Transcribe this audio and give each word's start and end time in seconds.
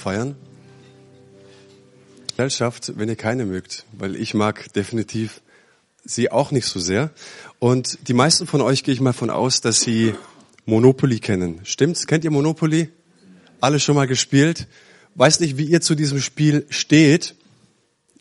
feiern. 0.00 0.34
Gesellschaft, 2.28 2.92
wenn 2.96 3.08
ihr 3.08 3.16
keine 3.16 3.44
mögt, 3.44 3.84
weil 3.92 4.16
ich 4.16 4.34
mag 4.34 4.72
definitiv 4.72 5.42
sie 6.04 6.30
auch 6.30 6.50
nicht 6.50 6.66
so 6.66 6.80
sehr. 6.80 7.10
Und 7.58 8.08
die 8.08 8.14
meisten 8.14 8.46
von 8.46 8.62
euch 8.62 8.82
gehe 8.82 8.94
ich 8.94 9.00
mal 9.00 9.12
von 9.12 9.28
aus, 9.28 9.60
dass 9.60 9.82
sie 9.82 10.14
Monopoly 10.64 11.18
kennen. 11.20 11.60
Stimmt's? 11.64 12.06
Kennt 12.06 12.24
ihr 12.24 12.30
Monopoly? 12.30 12.88
Alle 13.60 13.78
schon 13.78 13.94
mal 13.94 14.06
gespielt? 14.06 14.66
Weiß 15.16 15.40
nicht, 15.40 15.58
wie 15.58 15.64
ihr 15.64 15.82
zu 15.82 15.94
diesem 15.94 16.20
Spiel 16.20 16.66
steht. 16.70 17.34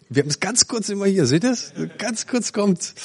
Wir 0.09 0.23
haben 0.23 0.29
es 0.29 0.39
ganz 0.39 0.67
kurz 0.67 0.89
immer 0.89 1.05
hier, 1.05 1.25
seht 1.25 1.43
ihr 1.43 1.51
es? 1.51 1.71
Ganz 1.97 2.27
kurz 2.27 2.51
kommt. 2.51 2.95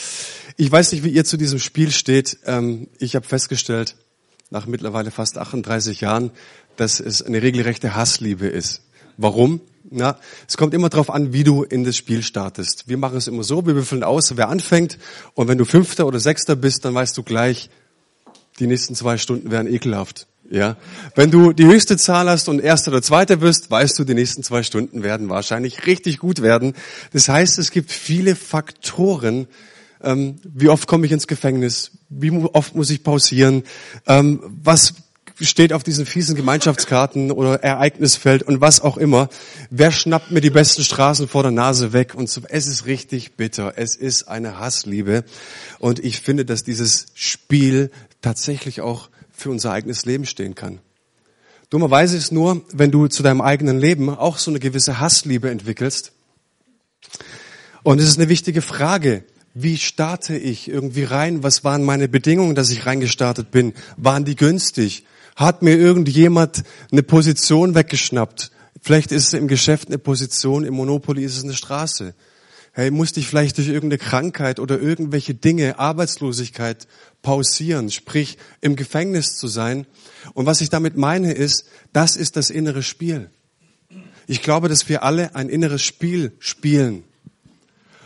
Ich 0.57 0.73
weiß 0.73 0.93
nicht, 0.93 1.05
wie 1.05 1.11
ihr 1.11 1.25
zu 1.25 1.37
diesem 1.37 1.59
Spiel 1.59 1.93
steht. 1.93 2.39
Ähm, 2.47 2.89
ich 2.99 3.15
habe 3.15 3.27
festgestellt, 3.27 3.95
nach 4.55 4.67
mittlerweile 4.67 5.11
fast 5.11 5.37
38 5.37 6.01
Jahren, 6.01 6.31
dass 6.77 7.01
es 7.01 7.23
eine 7.23 7.43
regelrechte 7.43 7.95
Hassliebe 7.95 8.47
ist. 8.47 8.83
Warum? 9.17 9.61
Na, 9.91 10.17
es 10.49 10.57
kommt 10.57 10.75
immer 10.75 10.89
darauf 10.89 11.11
an, 11.11 11.33
wie 11.33 11.45
du 11.45 11.65
in 11.65 11.85
das 11.85 11.97
Spiel 11.97 12.23
startest. 12.23 12.89
Wir 12.89 12.97
machen 12.97 13.19
es 13.19 13.27
immer 13.27 13.43
so, 13.43 13.67
wir 13.67 13.75
würfeln 13.75 14.05
aus, 14.05 14.37
wer 14.37 14.49
anfängt. 14.49 14.99
Und 15.35 15.49
wenn 15.49 15.59
du 15.59 15.65
Fünfter 15.65 16.07
oder 16.07 16.21
Sechster 16.21 16.57
bist, 16.57 16.85
dann 16.85 16.95
weißt 16.95 17.19
du 17.19 17.23
gleich, 17.25 17.69
die 18.61 18.69
nächsten 18.69 18.95
zwei 18.95 19.19
Stunden 19.19 19.51
werden 19.51 19.73
ekelhaft. 19.73 20.29
Ja, 20.49 20.77
wenn 21.17 21.31
du 21.31 21.53
die 21.53 21.67
höchste 21.67 21.97
Zahl 21.97 22.29
hast 22.29 22.49
und 22.49 22.61
erster 22.61 22.93
oder 22.93 23.03
zweiter 23.03 23.41
wirst, 23.41 23.71
weißt 23.71 23.99
du, 23.99 24.05
die 24.05 24.15
nächsten 24.15 24.43
zwei 24.43 24.63
Stunden 24.63 25.03
werden 25.03 25.31
wahrscheinlich 25.31 25.87
richtig 25.87 26.19
gut 26.19 26.43
werden. 26.43 26.75
Das 27.13 27.29
heißt, 27.29 27.59
es 27.59 27.71
gibt 27.73 27.91
viele 27.91 28.37
Faktoren. 28.37 29.49
Ähm, 30.05 30.37
wie 30.45 30.69
oft 30.69 30.87
komme 30.87 31.07
ich 31.07 31.13
ins 31.13 31.27
Gefängnis? 31.27 31.93
Wie 32.09 32.31
oft 32.31 32.75
muss 32.75 32.91
ich 32.91 33.03
pausieren? 33.03 33.65
Ähm, 34.07 34.41
was 34.63 34.95
steht 35.41 35.73
auf 35.73 35.83
diesen 35.83 36.07
fiesen 36.07 36.37
Gemeinschaftskarten 36.37 37.31
oder 37.31 37.63
Ereignisfeld 37.63 38.43
und 38.45 38.61
was 38.61 38.81
auch 38.81 38.97
immer. 38.97 39.29
Wer 39.71 39.91
schnappt 39.91 40.31
mir 40.31 40.41
die 40.41 40.51
besten 40.51 40.83
Straßen 40.83 41.27
vor 41.27 41.43
der 41.43 41.51
Nase 41.51 41.93
weg? 41.93 42.15
Und 42.15 42.29
so, 42.29 42.43
es 42.49 42.67
ist 42.67 42.87
richtig 42.87 43.37
bitter. 43.37 43.75
Es 43.77 43.97
ist 43.97 44.29
eine 44.29 44.59
Hassliebe. 44.59 45.25
Und 45.79 45.99
ich 45.99 46.21
finde, 46.21 46.45
dass 46.45 46.63
dieses 46.63 47.07
Spiel 47.15 47.91
tatsächlich 48.23 48.81
auch 48.81 49.11
für 49.33 49.51
unser 49.51 49.73
eigenes 49.73 50.07
Leben 50.07 50.25
stehen 50.25 50.55
kann. 50.55 50.79
Dummerweise 51.71 52.17
ist 52.17 52.31
nur, 52.31 52.63
wenn 52.73 52.93
du 52.93 53.09
zu 53.09 53.23
deinem 53.23 53.41
eigenen 53.41 53.81
Leben 53.81 54.11
auch 54.11 54.39
so 54.39 54.51
eine 54.51 54.61
gewisse 54.61 55.01
Hassliebe 55.01 55.51
entwickelst. 55.51 56.13
Und 57.83 58.01
es 58.01 58.07
ist 58.07 58.19
eine 58.19 58.29
wichtige 58.29 58.63
Frage. 58.63 59.25
Wie 59.57 59.79
starte 59.79 60.37
ich 60.37 60.69
irgendwie 60.69 61.05
rein? 61.05 61.45
Was 61.45 61.63
waren 61.63 61.85
meine 61.85 62.09
Bedingungen, 62.09 62.57
dass 62.57 62.71
ich 62.71 62.87
reingestartet 62.87 63.53
bin? 63.53 63.73
Waren 63.97 64.25
die 64.25 64.35
günstig? 64.35 65.07
Hat 65.37 65.63
mir 65.63 65.77
irgendjemand 65.77 66.65
eine 66.91 67.05
Position 67.05 67.77
weggeschnappt? 67.77 68.51
Vielleicht 68.83 69.13
ist 69.13 69.29
es 69.29 69.33
im 69.33 69.47
Geschäft 69.47 69.87
eine 69.89 69.99
Position, 69.99 70.65
im 70.65 70.75
Monopoly 70.75 71.23
ist 71.23 71.37
es 71.37 71.45
eine 71.45 71.55
Straße. 71.55 72.15
Hey, 72.73 72.91
musste 72.91 73.21
ich 73.21 73.29
vielleicht 73.29 73.57
durch 73.57 73.69
irgendeine 73.69 73.99
Krankheit 73.99 74.59
oder 74.59 74.81
irgendwelche 74.81 75.35
Dinge, 75.35 75.79
Arbeitslosigkeit 75.79 76.89
pausieren, 77.23 77.93
sprich 77.93 78.39
im 78.61 78.75
Gefängnis 78.75 79.37
zu 79.37 79.47
sein? 79.47 79.87
Und 80.33 80.47
was 80.47 80.63
ich 80.63 80.69
damit 80.69 80.97
meine 80.97 81.33
ist, 81.33 81.67
das 81.93 82.17
ist 82.17 82.35
das 82.35 82.51
innere 82.51 82.83
Spiel. 82.83 83.31
Ich 84.27 84.43
glaube, 84.43 84.69
dass 84.69 84.89
wir 84.89 85.05
alle 85.05 85.37
ein 85.37 85.49
inneres 85.49 85.83
Spiel 85.83 86.33
spielen 86.41 87.05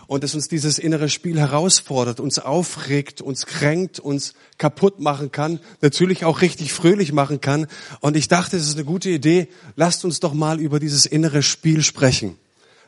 und 0.09 0.25
dass 0.25 0.34
uns 0.34 0.48
dieses 0.48 0.78
innere 0.78 1.11
Spiel 1.11 1.39
herausfordert, 1.39 2.19
uns 2.19 2.39
aufregt, 2.39 3.20
uns 3.20 3.45
kränkt, 3.45 4.01
uns 4.01 4.33
kaputt 4.56 5.01
machen 5.01 5.31
kann, 5.31 5.61
natürlich 5.83 6.25
auch 6.25 6.41
richtig 6.41 6.73
fröhlich 6.73 7.12
machen 7.12 7.42
kann. 7.42 7.67
Und 8.01 8.17
ich 8.17 8.27
dachte, 8.27 8.56
es 8.56 8.67
ist 8.67 8.77
eine 8.77 8.86
gute 8.86 9.11
Idee, 9.11 9.48
lasst 9.77 10.06
uns 10.06 10.19
doch 10.19 10.33
mal 10.33 10.61
über 10.61 10.81
dieses 10.81 11.05
innere 11.05 11.42
Spiel 11.42 11.83
sprechen, 11.83 12.39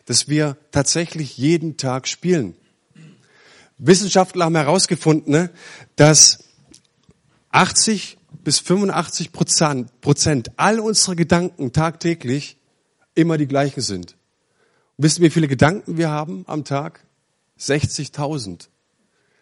dass 0.07 0.29
wir 0.29 0.57
tatsächlich 0.73 1.37
jeden 1.37 1.77
Tag 1.77 2.09
spielen. 2.09 2.57
Wissenschaftler 3.77 4.47
haben 4.47 4.57
herausgefunden, 4.57 5.31
ne, 5.31 5.51
dass 5.97 6.39
80 7.51 8.17
bis 8.45 8.61
85 8.61 9.31
Prozent, 9.33 10.01
Prozent 10.01 10.53
all 10.57 10.81
unserer 10.81 11.17
Gedanken 11.17 11.73
tagtäglich 11.73 12.57
immer 13.15 13.37
die 13.37 13.47
gleichen 13.47 13.83
sind. 13.83 14.17
Wisst 14.97 15.19
ihr, 15.19 15.25
wie 15.25 15.31
viele 15.31 15.49
Gedanken 15.49 15.99
wir 15.99 16.09
haben 16.09 16.45
am 16.47 16.65
Tag? 16.65 17.05
60.000. 17.61 18.69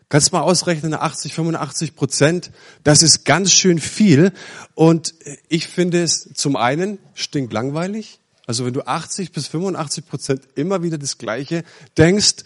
Kannst 0.09 0.33
mal 0.33 0.41
ausrechnen, 0.41 0.95
80, 0.95 1.35
85 1.35 1.95
Prozent, 1.95 2.51
das 2.83 3.03
ist 3.03 3.25
ganz 3.25 3.53
schön 3.53 3.79
viel. 3.79 4.33
Und 4.75 5.15
ich 5.49 5.67
finde 5.67 6.03
es 6.03 6.31
zum 6.35 6.57
einen 6.57 6.99
stinkt 7.15 7.53
langweilig. 7.53 8.21
Also 8.47 8.65
wenn 8.65 8.73
du 8.73 8.87
80 8.87 9.33
bis 9.33 9.49
85 9.49 10.07
Prozent 10.07 10.43
immer 10.55 10.83
wieder 10.83 10.97
das 10.97 11.19
Gleiche 11.19 11.63
denkst. 11.99 12.37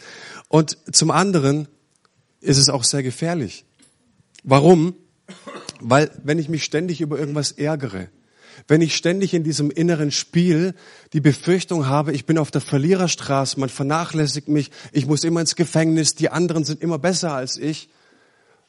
Und 0.49 0.77
zum 0.91 1.13
anderen 1.13 1.69
ist 2.41 2.59
es 2.59 2.69
auch 2.69 2.83
sehr 2.83 3.05
gefährlich. 3.05 3.65
Warum? 4.43 4.97
Weil 5.81 6.11
wenn 6.25 6.41
ich 6.41 6.49
mich 6.49 6.65
ständig 6.65 7.01
über 7.01 7.17
irgendwas 7.17 7.53
ärgere, 7.53 8.09
wenn 8.69 8.81
ich 8.81 8.97
ständig 8.97 9.35
in 9.35 9.45
diesem 9.45 9.71
inneren 9.71 10.11
Spiel 10.11 10.75
die 11.13 11.21
Befürchtung 11.21 11.87
habe, 11.87 12.13
ich 12.13 12.27
bin 12.27 12.39
auf 12.39 12.51
der 12.51 12.61
Verliererstraße, 12.61 13.59
man 13.59 13.69
vernachlässigt 13.69 14.49
mich, 14.49 14.71
ich 14.93 15.07
muss 15.07 15.25
immer 15.25 15.41
ins 15.41 15.57
Gefängnis, 15.57 16.15
die 16.15 16.31
anderen 16.31 16.65
sind 16.65 16.83
immer 16.83 16.99
besser 16.99 17.33
als 17.33 17.57
ich, 17.57 17.89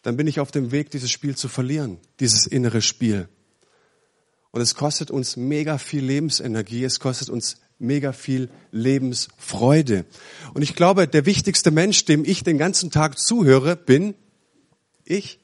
dann 0.01 0.17
bin 0.17 0.27
ich 0.27 0.39
auf 0.39 0.51
dem 0.51 0.71
Weg, 0.71 0.91
dieses 0.91 1.11
Spiel 1.11 1.35
zu 1.35 1.47
verlieren, 1.47 1.97
dieses 2.19 2.45
innere 2.45 2.81
Spiel. 2.81 3.27
Und 4.51 4.61
es 4.61 4.75
kostet 4.75 5.09
uns 5.09 5.35
mega 5.35 5.77
viel 5.77 6.03
Lebensenergie, 6.03 6.83
es 6.83 6.99
kostet 6.99 7.29
uns 7.29 7.57
mega 7.79 8.13
viel 8.13 8.49
Lebensfreude. 8.71 10.05
Und 10.53 10.61
ich 10.61 10.75
glaube, 10.75 11.07
der 11.07 11.25
wichtigste 11.25 11.71
Mensch, 11.71 12.05
dem 12.05 12.23
ich 12.23 12.43
den 12.43 12.57
ganzen 12.57 12.91
Tag 12.91 13.17
zuhöre, 13.17 13.75
bin 13.75 14.13
ich. 15.05 15.39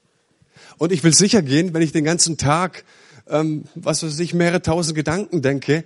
Und 0.77 0.91
ich 0.91 1.03
will 1.03 1.13
sicher 1.13 1.41
gehen, 1.41 1.73
wenn 1.73 1.81
ich 1.81 1.91
den 1.91 2.03
ganzen 2.03 2.37
Tag 2.37 2.85
ähm, 3.29 3.63
was 3.75 4.03
weiß 4.03 4.19
ich, 4.19 4.33
mehrere 4.33 4.61
tausend 4.61 4.95
Gedanken 4.95 5.41
denke, 5.41 5.83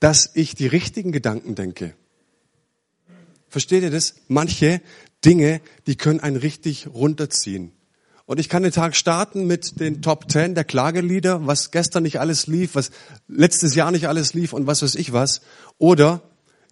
dass 0.00 0.30
ich 0.34 0.54
die 0.54 0.66
richtigen 0.66 1.12
Gedanken 1.12 1.54
denke. 1.54 1.94
Versteht 3.48 3.82
ihr 3.82 3.90
das? 3.90 4.14
Manche 4.28 4.80
Dinge, 5.24 5.60
die 5.86 5.96
können 5.96 6.20
einen 6.20 6.36
richtig 6.36 6.88
runterziehen. 6.88 7.72
Und 8.24 8.38
ich 8.38 8.48
kann 8.48 8.62
den 8.62 8.70
Tag 8.70 8.94
starten 8.94 9.46
mit 9.46 9.80
den 9.80 10.02
Top 10.02 10.28
Ten 10.28 10.54
der 10.54 10.62
Klagelieder, 10.62 11.48
was 11.48 11.72
gestern 11.72 12.04
nicht 12.04 12.20
alles 12.20 12.46
lief, 12.46 12.76
was 12.76 12.92
letztes 13.26 13.74
Jahr 13.74 13.90
nicht 13.90 14.06
alles 14.06 14.34
lief 14.34 14.52
und 14.52 14.68
was 14.68 14.82
weiß 14.82 14.94
ich 14.94 15.12
was. 15.12 15.40
Oder 15.78 16.22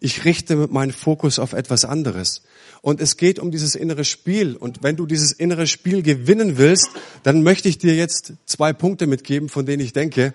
ich 0.01 0.25
richte 0.25 0.57
meinen 0.69 0.93
Fokus 0.93 1.39
auf 1.39 1.53
etwas 1.53 1.85
anderes. 1.85 2.43
Und 2.83 3.01
es 3.01 3.17
geht 3.17 3.39
um 3.39 3.51
dieses 3.51 3.75
innere 3.75 4.05
Spiel. 4.05 4.55
Und 4.57 4.83
wenn 4.83 4.97
du 4.97 5.07
dieses 5.07 5.33
innere 5.33 5.67
Spiel 5.67 6.03
gewinnen 6.03 6.57
willst, 6.59 6.91
dann 7.25 7.43
möchte 7.43 7.69
ich 7.69 7.79
dir 7.79 7.95
jetzt 7.95 8.35
zwei 8.47 8.73
Punkte 8.73 9.07
mitgeben, 9.07 9.49
von 9.49 9.67
denen 9.67 9.83
ich 9.83 9.93
denke, 9.93 10.35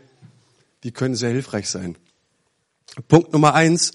die 0.83 0.91
können 0.91 1.15
sehr 1.15 1.29
hilfreich 1.29 1.69
sein. 1.69 1.97
Punkt 3.07 3.31
Nummer 3.31 3.53
eins, 3.53 3.93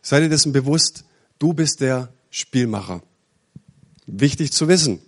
sei 0.00 0.20
dir 0.20 0.28
dessen 0.28 0.52
bewusst, 0.52 1.04
du 1.38 1.52
bist 1.52 1.80
der 1.80 2.12
Spielmacher. 2.30 3.02
Wichtig 4.06 4.52
zu 4.52 4.68
wissen. 4.68 5.00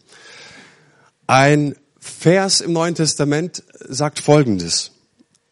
Ein 1.27 1.75
Vers 1.99 2.61
im 2.61 2.73
Neuen 2.73 2.95
Testament 2.95 3.65
sagt 3.89 4.21
Folgendes. 4.21 4.93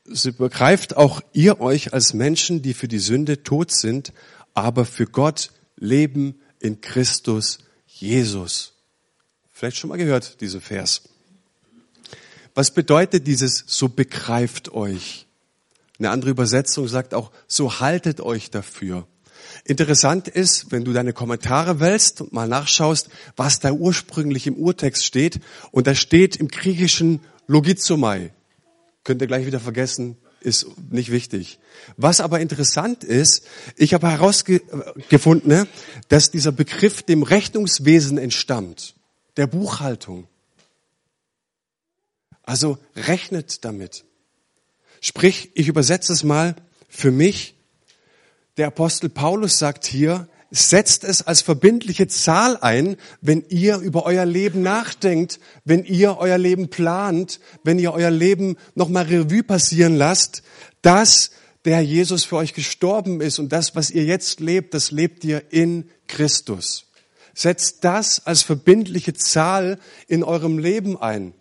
Sie 0.06 0.32
begreift 0.32 0.96
auch 0.96 1.22
ihr 1.32 1.60
euch 1.60 1.94
als 1.94 2.12
Menschen, 2.12 2.60
die 2.60 2.74
für 2.74 2.88
die 2.88 2.98
Sünde 2.98 3.42
tot 3.42 3.70
sind, 3.72 4.12
aber 4.52 4.84
für 4.84 5.06
Gott 5.06 5.50
leben 5.76 6.40
in 6.60 6.80
Christus 6.80 7.58
Jesus. 7.86 8.74
Vielleicht 9.50 9.78
schon 9.78 9.88
mal 9.88 9.96
gehört, 9.96 10.40
diese 10.40 10.60
Vers. 10.60 11.02
Was 12.54 12.70
bedeutet 12.70 13.26
dieses, 13.26 13.64
so 13.66 13.88
begreift 13.88 14.72
euch? 14.72 15.26
Eine 15.98 16.10
andere 16.10 16.30
Übersetzung 16.30 16.86
sagt 16.86 17.14
auch, 17.14 17.30
so 17.46 17.80
haltet 17.80 18.20
euch 18.20 18.50
dafür. 18.50 19.06
Interessant 19.64 20.28
ist, 20.28 20.70
wenn 20.70 20.84
du 20.84 20.92
deine 20.92 21.12
Kommentare 21.12 21.80
wählst 21.80 22.20
und 22.20 22.32
mal 22.32 22.48
nachschaust, 22.48 23.08
was 23.36 23.60
da 23.60 23.72
ursprünglich 23.72 24.46
im 24.46 24.56
Urtext 24.56 25.04
steht. 25.04 25.40
Und 25.70 25.86
da 25.86 25.94
steht 25.94 26.36
im 26.36 26.48
Griechischen 26.48 27.20
Logizomai. 27.46 28.32
Könnt 29.04 29.20
ihr 29.20 29.26
gleich 29.26 29.46
wieder 29.46 29.60
vergessen, 29.60 30.16
ist 30.40 30.66
nicht 30.90 31.10
wichtig. 31.10 31.58
Was 31.96 32.20
aber 32.20 32.40
interessant 32.40 33.04
ist, 33.04 33.46
ich 33.76 33.94
habe 33.94 34.10
herausgefunden, 34.10 35.48
ne, 35.48 35.66
dass 36.08 36.30
dieser 36.30 36.52
Begriff 36.52 37.02
dem 37.02 37.22
Rechnungswesen 37.22 38.18
entstammt, 38.18 38.94
der 39.36 39.46
Buchhaltung. 39.46 40.26
Also 42.42 42.78
rechnet 42.94 43.64
damit. 43.64 44.04
Sprich, 45.00 45.50
ich 45.54 45.68
übersetze 45.68 46.12
es 46.12 46.24
mal 46.24 46.56
für 46.88 47.10
mich. 47.10 47.54
Der 48.56 48.68
Apostel 48.68 49.08
Paulus 49.08 49.58
sagt 49.58 49.86
hier, 49.86 50.28
setzt 50.54 51.02
es 51.02 51.22
als 51.22 51.42
verbindliche 51.42 52.06
Zahl 52.06 52.56
ein, 52.60 52.96
wenn 53.20 53.44
ihr 53.48 53.78
über 53.78 54.06
euer 54.06 54.24
Leben 54.24 54.62
nachdenkt, 54.62 55.40
wenn 55.64 55.84
ihr 55.84 56.16
euer 56.18 56.38
Leben 56.38 56.70
plant, 56.70 57.40
wenn 57.64 57.80
ihr 57.80 57.92
euer 57.92 58.10
Leben 58.10 58.56
nochmal 58.76 59.06
Revue 59.06 59.42
passieren 59.42 59.96
lasst, 59.96 60.44
dass 60.80 61.32
der 61.64 61.80
Jesus 61.80 62.24
für 62.24 62.36
euch 62.36 62.54
gestorben 62.54 63.20
ist 63.20 63.40
und 63.40 63.52
das, 63.52 63.74
was 63.74 63.90
ihr 63.90 64.04
jetzt 64.04 64.38
lebt, 64.38 64.74
das 64.74 64.92
lebt 64.92 65.24
ihr 65.24 65.50
in 65.50 65.90
Christus. 66.06 66.86
Setzt 67.34 67.82
das 67.82 68.24
als 68.24 68.42
verbindliche 68.42 69.14
Zahl 69.14 69.80
in 70.06 70.22
eurem 70.22 70.58
Leben 70.58 70.96
ein. 70.96 71.34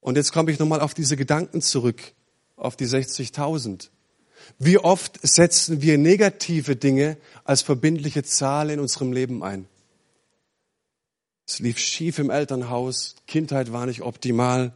Und 0.00 0.16
jetzt 0.16 0.32
komme 0.32 0.50
ich 0.50 0.58
nochmal 0.58 0.80
auf 0.80 0.94
diese 0.94 1.16
Gedanken 1.16 1.62
zurück, 1.62 2.02
auf 2.56 2.74
die 2.74 2.86
60.000. 2.86 3.90
Wie 4.58 4.78
oft 4.78 5.18
setzen 5.22 5.82
wir 5.82 5.98
negative 5.98 6.76
Dinge 6.76 7.16
als 7.44 7.62
verbindliche 7.62 8.22
Zahl 8.22 8.70
in 8.70 8.80
unserem 8.80 9.12
Leben 9.12 9.42
ein? 9.42 9.66
Es 11.46 11.58
lief 11.58 11.78
schief 11.78 12.18
im 12.18 12.30
Elternhaus, 12.30 13.16
Kindheit 13.26 13.72
war 13.72 13.86
nicht 13.86 14.02
optimal, 14.02 14.72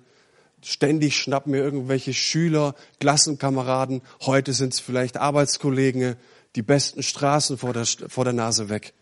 ständig 0.63 1.17
schnappen 1.17 1.53
mir 1.53 1.59
irgendwelche 1.59 2.13
Schüler, 2.13 2.75
Klassenkameraden, 3.01 4.03
heute 4.23 4.53
sind 4.53 4.75
es 4.75 4.81
vielleicht 4.81 5.17
Arbeitskollegen, 5.17 6.17
die 6.57 6.63
besten 6.63 7.03
Straßen 7.03 7.59
vor 7.59 7.73
der, 7.73 7.87
vor 7.87 8.25
der 8.25 8.33
Nase 8.33 8.69
weg. 8.69 8.95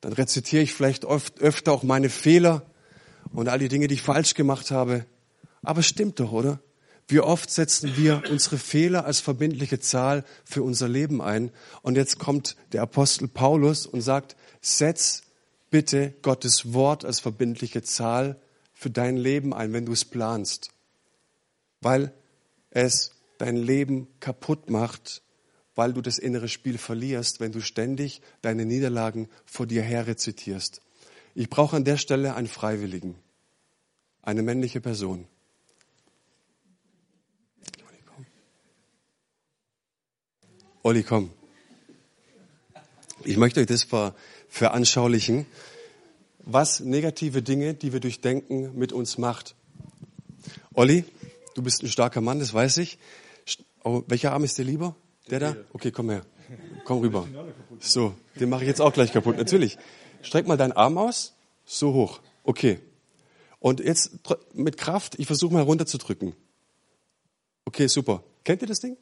Dann 0.00 0.12
rezitiere 0.12 0.62
ich 0.62 0.74
vielleicht 0.74 1.04
oft, 1.04 1.40
öfter 1.40 1.72
auch 1.72 1.82
meine 1.82 2.10
Fehler 2.10 2.62
und 3.32 3.48
all 3.48 3.58
die 3.58 3.68
Dinge, 3.68 3.88
die 3.88 3.94
ich 3.94 4.02
falsch 4.02 4.34
gemacht 4.34 4.70
habe. 4.70 5.06
Aber 5.62 5.82
stimmt 5.82 6.20
doch, 6.20 6.32
oder? 6.32 6.60
Wie 7.06 7.20
oft 7.20 7.50
setzen 7.50 7.96
wir 7.96 8.22
unsere 8.30 8.56
Fehler 8.56 9.04
als 9.04 9.20
verbindliche 9.20 9.78
Zahl 9.78 10.24
für 10.44 10.62
unser 10.62 10.88
Leben 10.88 11.20
ein? 11.20 11.50
Und 11.82 11.96
jetzt 11.96 12.18
kommt 12.18 12.56
der 12.72 12.82
Apostel 12.82 13.28
Paulus 13.28 13.86
und 13.86 14.00
sagt, 14.00 14.36
setz 14.62 15.22
bitte 15.70 16.14
Gottes 16.22 16.72
Wort 16.72 17.04
als 17.04 17.20
verbindliche 17.20 17.82
Zahl 17.82 18.40
für 18.72 18.90
dein 18.90 19.16
Leben 19.16 19.52
ein, 19.52 19.72
wenn 19.72 19.84
du 19.84 19.92
es 19.92 20.04
planst. 20.04 20.70
Weil 21.80 22.14
es 22.70 23.12
dein 23.38 23.56
Leben 23.56 24.08
kaputt 24.20 24.70
macht, 24.70 25.22
weil 25.74 25.92
du 25.92 26.00
das 26.00 26.18
innere 26.18 26.48
Spiel 26.48 26.78
verlierst, 26.78 27.40
wenn 27.40 27.52
du 27.52 27.60
ständig 27.60 28.22
deine 28.40 28.64
Niederlagen 28.64 29.28
vor 29.44 29.66
dir 29.66 29.82
her 29.82 30.06
rezitierst. 30.06 30.80
Ich 31.34 31.50
brauche 31.50 31.76
an 31.76 31.84
der 31.84 31.96
Stelle 31.96 32.34
einen 32.34 32.46
Freiwilligen, 32.46 33.16
eine 34.22 34.42
männliche 34.42 34.80
Person. 34.80 35.26
Olli, 40.86 41.02
komm. 41.02 41.30
Ich 43.24 43.38
möchte 43.38 43.58
euch 43.60 43.66
das 43.66 43.86
veranschaulichen, 44.50 45.46
was 46.40 46.80
negative 46.80 47.40
Dinge, 47.40 47.72
die 47.72 47.94
wir 47.94 48.00
durch 48.00 48.20
Denken 48.20 48.76
mit 48.78 48.92
uns 48.92 49.16
macht. 49.16 49.54
Olli, 50.74 51.04
du 51.54 51.62
bist 51.62 51.82
ein 51.82 51.88
starker 51.88 52.20
Mann, 52.20 52.38
das 52.38 52.52
weiß 52.52 52.76
ich. 52.76 52.98
Oh, 53.82 54.02
welcher 54.08 54.32
Arm 54.32 54.44
ist 54.44 54.58
dir 54.58 54.64
lieber? 54.64 54.94
Der 55.30 55.40
da? 55.40 55.56
Okay, 55.72 55.90
komm 55.90 56.10
her. 56.10 56.26
Komm 56.84 56.98
rüber. 56.98 57.26
So, 57.80 58.14
den 58.38 58.50
mache 58.50 58.64
ich 58.64 58.68
jetzt 58.68 58.82
auch 58.82 58.92
gleich 58.92 59.10
kaputt. 59.10 59.38
Natürlich. 59.38 59.78
Streck 60.20 60.46
mal 60.46 60.58
deinen 60.58 60.72
Arm 60.72 60.98
aus. 60.98 61.32
So 61.64 61.94
hoch. 61.94 62.20
Okay. 62.42 62.78
Und 63.58 63.80
jetzt 63.80 64.18
mit 64.52 64.76
Kraft, 64.76 65.18
ich 65.18 65.26
versuche 65.26 65.54
mal 65.54 65.62
runterzudrücken. 65.62 66.34
Okay, 67.64 67.86
super. 67.86 68.22
Kennt 68.44 68.60
ihr 68.60 68.68
das 68.68 68.80
Ding? 68.80 68.98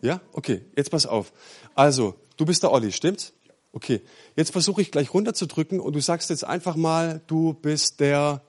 Ja? 0.00 0.20
Okay, 0.32 0.64
jetzt 0.76 0.90
pass 0.90 1.06
auf. 1.06 1.32
Also, 1.74 2.14
du 2.36 2.44
bist 2.44 2.62
der 2.62 2.72
Olli, 2.72 2.92
stimmt's? 2.92 3.32
Okay, 3.72 4.00
jetzt 4.36 4.50
versuche 4.50 4.80
ich 4.80 4.90
gleich 4.90 5.12
runterzudrücken 5.12 5.78
und 5.80 5.92
du 5.92 6.00
sagst 6.00 6.30
jetzt 6.30 6.44
einfach 6.44 6.74
mal, 6.76 7.20
du 7.26 7.52
bist 7.54 8.00
der 8.00 8.42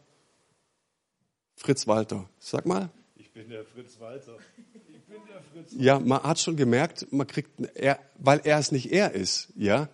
Fritz 1.55 1.87
Walter. 1.87 2.29
Sag 2.39 2.65
mal. 2.65 2.89
Ich 3.17 3.31
bin 3.33 3.49
der 3.49 3.65
Fritz 3.65 3.99
Walter. 3.99 4.37
Ich 4.57 5.01
bin 5.05 5.17
der 5.27 5.41
Fritz 5.41 5.73
Walter. 5.73 5.83
Ja, 5.83 5.99
man 5.99 6.23
hat 6.23 6.39
schon 6.39 6.55
gemerkt, 6.55 7.11
man 7.11 7.27
kriegt, 7.27 7.51
er, 7.75 7.99
weil 8.17 8.41
er 8.43 8.59
es 8.59 8.71
nicht 8.71 8.91
er 8.91 9.13
ist, 9.13 9.49
ja, 9.55 9.89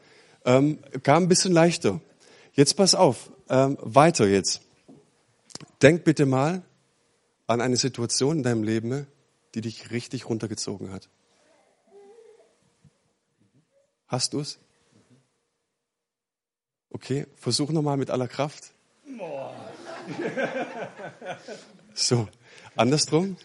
ähm, 0.45 0.79
kam 1.01 1.23
ein 1.23 1.27
bisschen 1.27 1.53
leichter. 1.53 2.01
Jetzt 2.53 2.75
pass 2.75 2.93
auf, 2.93 3.31
ähm, 3.49 3.77
weiter 3.81 4.27
jetzt. 4.27 4.61
Denk 5.81 6.03
bitte 6.03 6.25
mal 6.25 6.61
an 7.47 7.61
eine 7.61 7.77
Situation 7.77 8.37
in 8.37 8.43
deinem 8.43 8.63
Leben, 8.63 9.07
die 9.55 9.61
dich 9.61 9.91
richtig 9.91 10.29
runtergezogen 10.29 10.91
hat. 10.91 11.09
Hast 14.07 14.33
du 14.33 14.39
es? 14.39 14.59
Okay, 16.89 17.27
versuch 17.35 17.71
nochmal 17.71 17.97
mit 17.97 18.09
aller 18.09 18.27
Kraft. 18.27 18.71
So, 21.93 22.27
andersrum. 22.75 23.37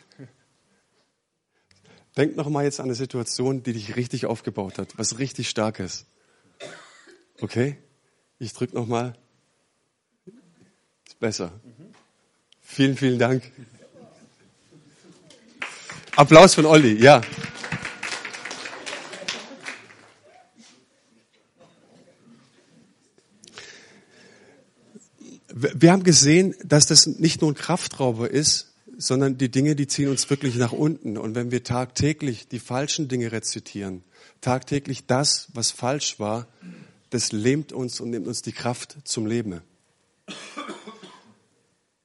Denk 2.16 2.36
nochmal 2.36 2.64
jetzt 2.64 2.80
an 2.80 2.86
eine 2.86 2.94
Situation, 2.94 3.62
die 3.62 3.72
dich 3.72 3.96
richtig 3.96 4.26
aufgebaut 4.26 4.78
hat, 4.78 4.98
was 4.98 5.18
richtig 5.18 5.48
starkes. 5.48 6.06
Okay, 7.40 7.78
ich 8.38 8.52
drück 8.52 8.74
nochmal. 8.74 9.14
Ist 11.06 11.18
besser. 11.18 11.52
Vielen, 12.60 12.96
vielen 12.96 13.18
Dank. 13.18 13.50
Applaus 16.16 16.54
von 16.54 16.66
Olli, 16.66 17.02
ja. 17.02 17.20
Wir 25.52 25.93
haben 25.93 26.05
gesehen, 26.05 26.55
dass 26.64 26.87
das 26.87 27.06
nicht 27.06 27.41
nur 27.41 27.50
ein 27.50 27.55
Kraftrauber 27.55 28.31
ist, 28.31 28.75
sondern 28.97 29.38
die 29.38 29.50
Dinge, 29.50 29.75
die 29.76 29.87
ziehen 29.87 30.08
uns 30.08 30.29
wirklich 30.29 30.56
nach 30.56 30.73
unten. 30.73 31.17
Und 31.17 31.35
wenn 31.35 31.50
wir 31.50 31.64
tagtäglich 31.64 32.49
die 32.49 32.58
falschen 32.58 33.08
Dinge 33.08 33.32
rezitieren, 33.32 34.02
tagtäglich 34.41 35.06
das, 35.06 35.49
was 35.55 35.70
falsch 35.70 36.19
war, 36.19 36.47
das 37.11 37.32
lähmt 37.32 37.73
uns 37.73 38.00
und 38.00 38.11
nimmt 38.11 38.26
uns 38.26 38.43
die 38.43 38.52
Kraft 38.52 38.99
zum 39.05 39.26
Leben. 39.26 39.61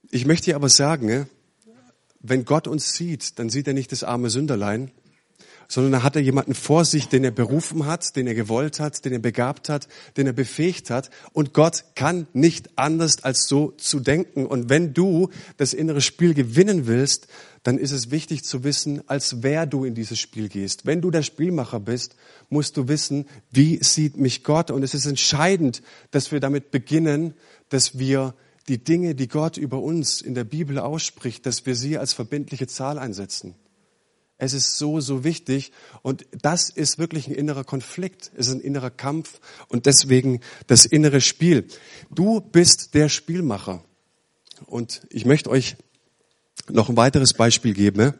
Ich 0.09 0.25
möchte 0.25 0.45
dir 0.45 0.55
aber 0.55 0.69
sagen, 0.69 1.29
wenn 2.21 2.45
Gott 2.45 2.67
uns 2.67 2.93
sieht, 2.93 3.37
dann 3.37 3.49
sieht 3.49 3.67
er 3.67 3.73
nicht 3.73 3.91
das 3.91 4.03
arme 4.03 4.29
Sünderlein, 4.29 4.91
sondern 5.67 5.93
da 5.93 6.03
hat 6.03 6.15
er 6.15 6.21
jemanden 6.21 6.53
vor 6.53 6.85
sich, 6.85 7.07
den 7.07 7.23
er 7.23 7.31
berufen 7.31 7.85
hat, 7.85 8.15
den 8.15 8.27
er 8.27 8.35
gewollt 8.35 8.79
hat, 8.79 9.05
den 9.05 9.13
er 9.13 9.19
begabt 9.19 9.69
hat, 9.69 9.87
den 10.17 10.27
er 10.27 10.33
befähigt 10.33 10.89
hat. 10.89 11.09
Und 11.33 11.53
Gott 11.53 11.85
kann 11.95 12.27
nicht 12.33 12.77
anders 12.77 13.23
als 13.23 13.47
so 13.47 13.71
zu 13.71 13.99
denken. 13.99 14.45
Und 14.45 14.69
wenn 14.69 14.93
du 14.93 15.29
das 15.57 15.73
innere 15.73 16.01
Spiel 16.01 16.33
gewinnen 16.33 16.87
willst, 16.87 17.27
dann 17.63 17.79
ist 17.79 17.91
es 17.91 18.11
wichtig 18.11 18.43
zu 18.43 18.63
wissen, 18.63 19.01
als 19.07 19.41
wer 19.41 19.65
du 19.65 19.85
in 19.85 19.95
dieses 19.95 20.19
Spiel 20.19 20.49
gehst. 20.49 20.85
Wenn 20.85 21.01
du 21.01 21.09
der 21.09 21.23
Spielmacher 21.23 21.79
bist, 21.79 22.15
musst 22.49 22.77
du 22.77 22.87
wissen, 22.87 23.25
wie 23.51 23.83
sieht 23.83 24.17
mich 24.17 24.43
Gott. 24.43 24.69
Und 24.69 24.83
es 24.83 24.93
ist 24.93 25.07
entscheidend, 25.07 25.81
dass 26.11 26.31
wir 26.31 26.39
damit 26.39 26.69
beginnen, 26.69 27.33
dass 27.69 27.97
wir 27.97 28.35
die 28.67 28.83
Dinge, 28.83 29.15
die 29.15 29.27
Gott 29.27 29.57
über 29.57 29.79
uns 29.81 30.21
in 30.21 30.35
der 30.35 30.43
Bibel 30.43 30.79
ausspricht, 30.79 31.45
dass 31.45 31.65
wir 31.65 31.75
sie 31.75 31.97
als 31.97 32.13
verbindliche 32.13 32.67
Zahl 32.67 32.99
einsetzen. 32.99 33.55
Es 34.37 34.53
ist 34.53 34.77
so, 34.77 34.99
so 34.99 35.23
wichtig. 35.23 35.71
Und 36.01 36.25
das 36.41 36.69
ist 36.69 36.97
wirklich 36.97 37.27
ein 37.27 37.35
innerer 37.35 37.63
Konflikt. 37.63 38.31
Es 38.35 38.47
ist 38.47 38.53
ein 38.53 38.61
innerer 38.61 38.89
Kampf 38.89 39.39
und 39.69 39.85
deswegen 39.85 40.41
das 40.67 40.85
innere 40.85 41.21
Spiel. 41.21 41.67
Du 42.11 42.41
bist 42.41 42.93
der 42.93 43.09
Spielmacher. 43.09 43.83
Und 44.65 45.01
ich 45.09 45.25
möchte 45.25 45.49
euch 45.49 45.75
noch 46.69 46.89
ein 46.89 46.97
weiteres 46.97 47.33
Beispiel 47.33 47.73
geben. 47.73 48.13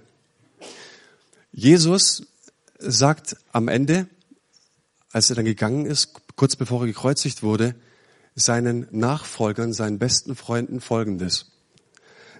Jesus 1.51 2.23
sagt 2.77 3.37
am 3.51 3.67
Ende, 3.67 4.07
als 5.11 5.29
er 5.29 5.37
dann 5.37 5.45
gegangen 5.45 5.85
ist, 5.85 6.13
kurz 6.35 6.55
bevor 6.55 6.81
er 6.81 6.87
gekreuzigt 6.87 7.41
wurde, 7.41 7.75
seinen 8.35 8.87
Nachfolgern, 8.91 9.71
seinen 9.73 9.97
besten 9.97 10.35
Freunden 10.35 10.81
folgendes. 10.81 11.51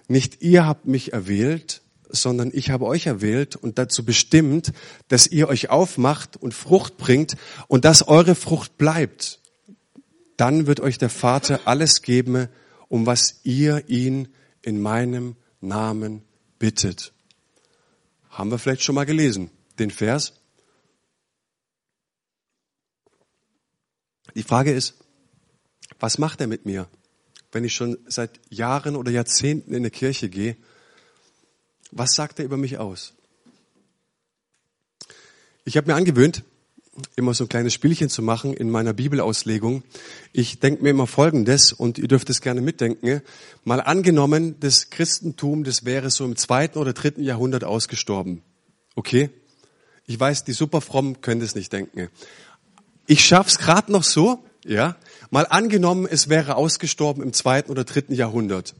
Nicht 0.08 0.42
ihr 0.42 0.66
habt 0.66 0.86
mich 0.86 1.12
erwählt, 1.14 1.80
sondern 2.10 2.50
ich 2.52 2.70
habe 2.70 2.86
euch 2.86 3.06
erwählt 3.06 3.56
und 3.56 3.78
dazu 3.78 4.04
bestimmt, 4.04 4.72
dass 5.08 5.26
ihr 5.26 5.48
euch 5.48 5.70
aufmacht 5.70 6.36
und 6.36 6.54
Frucht 6.54 6.96
bringt 6.96 7.36
und 7.68 7.84
dass 7.84 8.06
eure 8.06 8.34
Frucht 8.34 8.78
bleibt. 8.78 9.40
Dann 10.36 10.66
wird 10.66 10.80
euch 10.80 10.98
der 10.98 11.10
Vater 11.10 11.60
alles 11.64 12.02
geben, 12.02 12.48
um 12.88 13.06
was 13.06 13.40
ihr 13.44 13.88
ihn 13.88 14.28
in 14.62 14.80
meinem 14.80 15.36
Namen 15.60 16.22
bittet. 16.58 17.12
Haben 18.30 18.50
wir 18.50 18.58
vielleicht 18.58 18.82
schon 18.82 18.94
mal 18.94 19.06
gelesen, 19.06 19.50
den 19.78 19.90
Vers? 19.90 20.34
Die 24.34 24.42
Frage 24.42 24.72
ist, 24.72 24.94
was 25.98 26.18
macht 26.18 26.42
er 26.42 26.46
mit 26.46 26.66
mir, 26.66 26.88
wenn 27.52 27.64
ich 27.64 27.74
schon 27.74 27.96
seit 28.06 28.38
Jahren 28.50 28.96
oder 28.96 29.10
Jahrzehnten 29.10 29.70
in 29.70 29.78
eine 29.78 29.90
Kirche 29.90 30.28
gehe 30.28 30.56
was 31.92 32.14
sagt 32.14 32.38
er 32.38 32.44
über 32.44 32.56
mich 32.56 32.78
aus? 32.78 33.14
Ich 35.64 35.76
habe 35.76 35.88
mir 35.88 35.96
angewöhnt, 35.96 36.44
immer 37.16 37.34
so 37.34 37.44
ein 37.44 37.48
kleines 37.48 37.74
Spielchen 37.74 38.08
zu 38.08 38.22
machen 38.22 38.54
in 38.54 38.70
meiner 38.70 38.92
Bibelauslegung. 38.92 39.82
Ich 40.32 40.60
denke 40.60 40.82
mir 40.82 40.90
immer 40.90 41.06
Folgendes 41.06 41.72
und 41.72 41.98
ihr 41.98 42.08
dürft 42.08 42.30
es 42.30 42.40
gerne 42.40 42.60
mitdenken. 42.60 43.22
Mal 43.64 43.80
angenommen, 43.80 44.58
das 44.60 44.90
Christentum, 44.90 45.64
das 45.64 45.84
wäre 45.84 46.10
so 46.10 46.24
im 46.24 46.36
zweiten 46.36 46.78
oder 46.78 46.92
dritten 46.92 47.22
Jahrhundert 47.22 47.64
ausgestorben. 47.64 48.42
Okay? 48.94 49.30
Ich 50.06 50.18
weiß, 50.18 50.44
die 50.44 50.52
Superfrommen 50.52 51.20
können 51.20 51.40
das 51.40 51.54
nicht 51.54 51.72
denken. 51.72 52.08
Ich 53.06 53.24
schaff's 53.24 53.58
gerade 53.58 53.92
noch 53.92 54.04
so, 54.04 54.44
ja? 54.64 54.96
Mal 55.30 55.46
angenommen, 55.46 56.06
es 56.10 56.28
wäre 56.28 56.56
ausgestorben 56.56 57.22
im 57.22 57.32
zweiten 57.32 57.70
oder 57.70 57.84
dritten 57.84 58.14
Jahrhundert. 58.14 58.74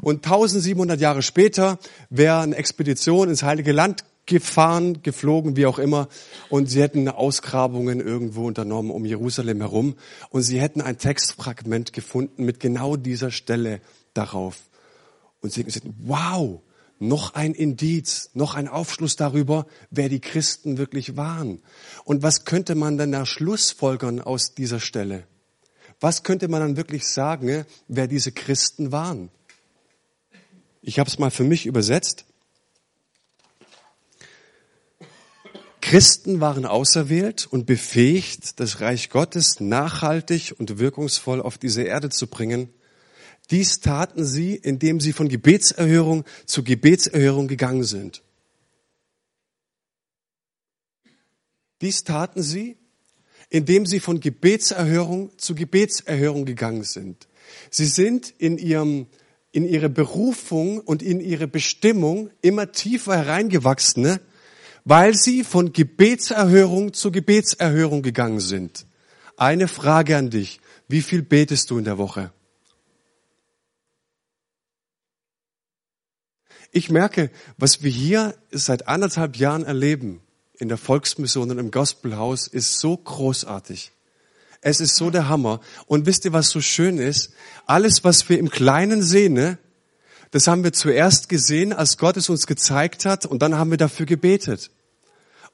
Und 0.00 0.24
1700 0.24 1.00
Jahre 1.00 1.22
später 1.22 1.78
wäre 2.10 2.40
eine 2.40 2.56
Expedition 2.56 3.28
ins 3.28 3.42
Heilige 3.42 3.72
Land 3.72 4.04
gefahren, 4.26 5.02
geflogen, 5.02 5.56
wie 5.56 5.66
auch 5.66 5.78
immer, 5.78 6.08
und 6.48 6.70
sie 6.70 6.80
hätten 6.80 7.08
Ausgrabungen 7.08 8.00
irgendwo 8.00 8.46
unternommen 8.46 8.90
um 8.90 9.04
Jerusalem 9.04 9.60
herum 9.60 9.96
und 10.30 10.42
sie 10.42 10.60
hätten 10.60 10.80
ein 10.80 10.98
Textfragment 10.98 11.92
gefunden 11.92 12.44
mit 12.44 12.60
genau 12.60 12.96
dieser 12.96 13.30
Stelle 13.30 13.80
darauf. 14.14 14.56
Und 15.40 15.52
sie 15.52 15.64
hätten 15.64 15.94
wow, 16.04 16.60
noch 17.00 17.34
ein 17.34 17.52
Indiz, 17.52 18.30
noch 18.32 18.54
ein 18.54 18.68
Aufschluss 18.68 19.16
darüber, 19.16 19.66
wer 19.90 20.08
die 20.08 20.20
Christen 20.20 20.78
wirklich 20.78 21.16
waren. 21.16 21.60
Und 22.04 22.22
was 22.22 22.44
könnte 22.44 22.76
man 22.76 22.96
dann 22.96 23.10
da 23.10 23.26
schlussfolgern 23.26 24.20
aus 24.20 24.54
dieser 24.54 24.78
Stelle? 24.78 25.26
Was 26.02 26.24
könnte 26.24 26.48
man 26.48 26.60
dann 26.60 26.76
wirklich 26.76 27.06
sagen, 27.06 27.64
wer 27.86 28.08
diese 28.08 28.32
Christen 28.32 28.90
waren? 28.90 29.30
Ich 30.80 30.98
habe 30.98 31.08
es 31.08 31.20
mal 31.20 31.30
für 31.30 31.44
mich 31.44 31.64
übersetzt. 31.64 32.24
Christen 35.80 36.40
waren 36.40 36.66
auserwählt 36.66 37.46
und 37.46 37.66
befähigt, 37.66 38.58
das 38.58 38.80
Reich 38.80 39.10
Gottes 39.10 39.60
nachhaltig 39.60 40.52
und 40.58 40.80
wirkungsvoll 40.80 41.40
auf 41.40 41.56
diese 41.56 41.82
Erde 41.82 42.10
zu 42.10 42.26
bringen. 42.26 42.68
Dies 43.52 43.78
taten 43.78 44.24
sie, 44.24 44.56
indem 44.56 44.98
sie 44.98 45.12
von 45.12 45.28
Gebetserhörung 45.28 46.24
zu 46.46 46.64
Gebetserhörung 46.64 47.46
gegangen 47.46 47.84
sind. 47.84 48.24
Dies 51.80 52.02
taten 52.02 52.42
sie, 52.42 52.76
indem 53.52 53.84
sie 53.84 54.00
von 54.00 54.18
Gebetserhörung 54.18 55.30
zu 55.36 55.54
Gebetserhörung 55.54 56.46
gegangen 56.46 56.84
sind. 56.84 57.28
Sie 57.70 57.84
sind 57.84 58.32
in 58.38 58.56
ihrem 58.56 59.06
in 59.54 59.66
ihre 59.66 59.90
Berufung 59.90 60.80
und 60.80 61.02
in 61.02 61.20
ihre 61.20 61.46
Bestimmung 61.46 62.30
immer 62.40 62.72
tiefer 62.72 63.18
hereingewachsen, 63.18 64.02
ne? 64.02 64.20
weil 64.86 65.12
sie 65.12 65.44
von 65.44 65.74
Gebetserhörung 65.74 66.94
zu 66.94 67.12
Gebetserhörung 67.12 68.00
gegangen 68.00 68.40
sind. 68.40 68.86
Eine 69.36 69.68
Frage 69.68 70.16
an 70.16 70.30
dich. 70.30 70.58
Wie 70.88 71.02
viel 71.02 71.20
betest 71.20 71.70
du 71.70 71.76
in 71.76 71.84
der 71.84 71.98
Woche? 71.98 72.32
Ich 76.70 76.88
merke, 76.88 77.30
was 77.58 77.82
wir 77.82 77.90
hier 77.90 78.34
seit 78.50 78.88
anderthalb 78.88 79.36
Jahren 79.36 79.66
erleben 79.66 80.22
in 80.62 80.68
der 80.68 80.78
Volksmission 80.78 81.50
und 81.50 81.58
im 81.58 81.72
Gospelhaus 81.72 82.46
ist 82.46 82.78
so 82.78 82.96
großartig. 82.96 83.90
Es 84.60 84.80
ist 84.80 84.94
so 84.94 85.10
der 85.10 85.28
Hammer. 85.28 85.60
Und 85.86 86.06
wisst 86.06 86.24
ihr, 86.24 86.32
was 86.32 86.50
so 86.50 86.60
schön 86.60 86.98
ist? 86.98 87.32
Alles, 87.66 88.04
was 88.04 88.28
wir 88.28 88.38
im 88.38 88.48
Kleinen 88.48 89.02
sehen, 89.02 89.32
ne, 89.32 89.58
das 90.30 90.46
haben 90.46 90.62
wir 90.62 90.72
zuerst 90.72 91.28
gesehen, 91.28 91.72
als 91.72 91.98
Gott 91.98 92.16
es 92.16 92.28
uns 92.28 92.46
gezeigt 92.46 93.04
hat, 93.04 93.26
und 93.26 93.42
dann 93.42 93.56
haben 93.56 93.70
wir 93.70 93.76
dafür 93.76 94.06
gebetet. 94.06 94.70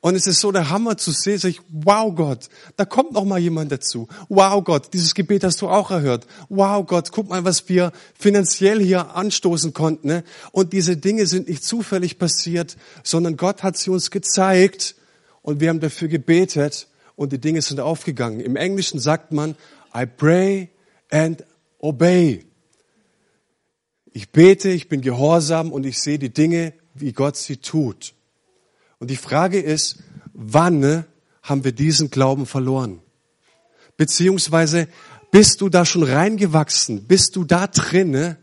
Und 0.00 0.14
es 0.14 0.28
ist 0.28 0.40
so 0.40 0.52
der 0.52 0.70
Hammer 0.70 0.96
zu 0.96 1.10
sehen, 1.10 1.38
sag 1.38 1.50
ich, 1.50 1.60
wow 1.70 2.14
Gott, 2.14 2.48
da 2.76 2.84
kommt 2.84 3.12
noch 3.12 3.24
mal 3.24 3.38
jemand 3.38 3.72
dazu. 3.72 4.06
Wow 4.28 4.62
Gott, 4.62 4.92
dieses 4.92 5.12
Gebet 5.14 5.42
hast 5.42 5.60
du 5.60 5.68
auch 5.68 5.90
erhört. 5.90 6.26
Wow 6.48 6.86
Gott, 6.86 7.10
guck 7.10 7.28
mal, 7.28 7.44
was 7.44 7.68
wir 7.68 7.92
finanziell 8.16 8.80
hier 8.80 9.16
anstoßen 9.16 9.72
konnten. 9.72 10.06
Ne? 10.06 10.24
Und 10.52 10.72
diese 10.72 10.96
Dinge 10.96 11.26
sind 11.26 11.48
nicht 11.48 11.64
zufällig 11.64 12.18
passiert, 12.18 12.76
sondern 13.02 13.36
Gott 13.36 13.64
hat 13.64 13.76
sie 13.76 13.90
uns 13.90 14.12
gezeigt 14.12 14.94
und 15.42 15.58
wir 15.60 15.68
haben 15.68 15.80
dafür 15.80 16.06
gebetet 16.06 16.86
und 17.16 17.32
die 17.32 17.40
Dinge 17.40 17.60
sind 17.60 17.80
aufgegangen. 17.80 18.38
Im 18.38 18.54
Englischen 18.54 19.00
sagt 19.00 19.32
man, 19.32 19.56
I 19.92 20.06
pray 20.06 20.68
and 21.10 21.44
obey. 21.78 22.44
Ich 24.12 24.30
bete, 24.30 24.68
ich 24.68 24.88
bin 24.88 25.00
gehorsam 25.00 25.72
und 25.72 25.84
ich 25.84 26.00
sehe 26.00 26.20
die 26.20 26.32
Dinge, 26.32 26.72
wie 26.94 27.12
Gott 27.12 27.36
sie 27.36 27.56
tut. 27.56 28.14
Und 28.98 29.10
die 29.10 29.16
Frage 29.16 29.60
ist, 29.60 29.98
wann 30.32 31.04
haben 31.42 31.64
wir 31.64 31.72
diesen 31.72 32.10
Glauben 32.10 32.46
verloren? 32.46 33.00
Beziehungsweise 33.96 34.88
bist 35.30 35.60
du 35.60 35.68
da 35.68 35.84
schon 35.84 36.02
reingewachsen? 36.02 37.06
Bist 37.06 37.36
du 37.36 37.44
da 37.44 37.66
drinne, 37.66 38.38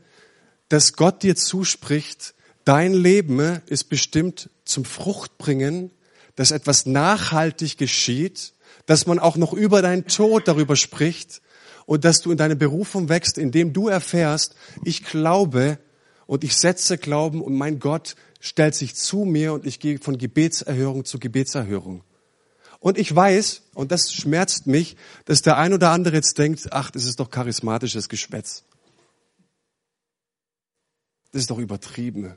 dass 0.69 0.93
Gott 0.93 1.23
dir 1.23 1.35
zuspricht, 1.35 2.33
dein 2.63 2.93
Leben 2.93 3.61
ist 3.67 3.85
bestimmt 3.85 4.49
zum 4.65 4.85
Fruchtbringen, 4.85 5.91
dass 6.35 6.51
etwas 6.51 6.85
nachhaltig 6.85 7.77
geschieht, 7.77 8.53
dass 8.85 9.07
man 9.07 9.19
auch 9.19 9.35
noch 9.37 9.53
über 9.53 9.81
deinen 9.81 10.07
Tod 10.07 10.47
darüber 10.47 10.75
spricht 10.75 11.41
und 11.85 12.03
dass 12.03 12.21
du 12.21 12.31
in 12.31 12.37
deine 12.37 12.55
Berufung 12.55 13.09
wächst, 13.09 13.37
indem 13.37 13.73
du 13.73 13.87
erfährst, 13.87 14.55
ich 14.83 15.03
glaube 15.03 15.77
und 16.27 16.43
ich 16.43 16.57
setze 16.57 16.97
Glauben 16.97 17.41
und 17.41 17.55
mein 17.55 17.79
Gott 17.79 18.15
stellt 18.39 18.75
sich 18.75 18.95
zu 18.95 19.25
mir 19.25 19.53
und 19.53 19.65
ich 19.65 19.79
gehe 19.79 19.99
von 19.99 20.17
Gebetserhörung 20.17 21.05
zu 21.05 21.19
Gebetserhörung. 21.19 22.03
Und 22.79 22.97
ich 22.97 23.15
weiß, 23.15 23.63
und 23.73 23.91
das 23.91 24.13
schmerzt 24.13 24.67
mich, 24.67 24.95
dass 25.25 25.41
der 25.41 25.57
ein 25.57 25.73
oder 25.73 25.91
andere 25.91 26.15
jetzt 26.15 26.37
denkt, 26.37 26.71
ach, 26.71 26.91
das 26.91 27.05
ist 27.05 27.19
doch 27.19 27.31
charismatisches 27.31 28.09
Geschwätz. 28.09 28.63
Das 31.31 31.41
ist 31.41 31.49
doch 31.49 31.57
übertrieben. 31.57 32.35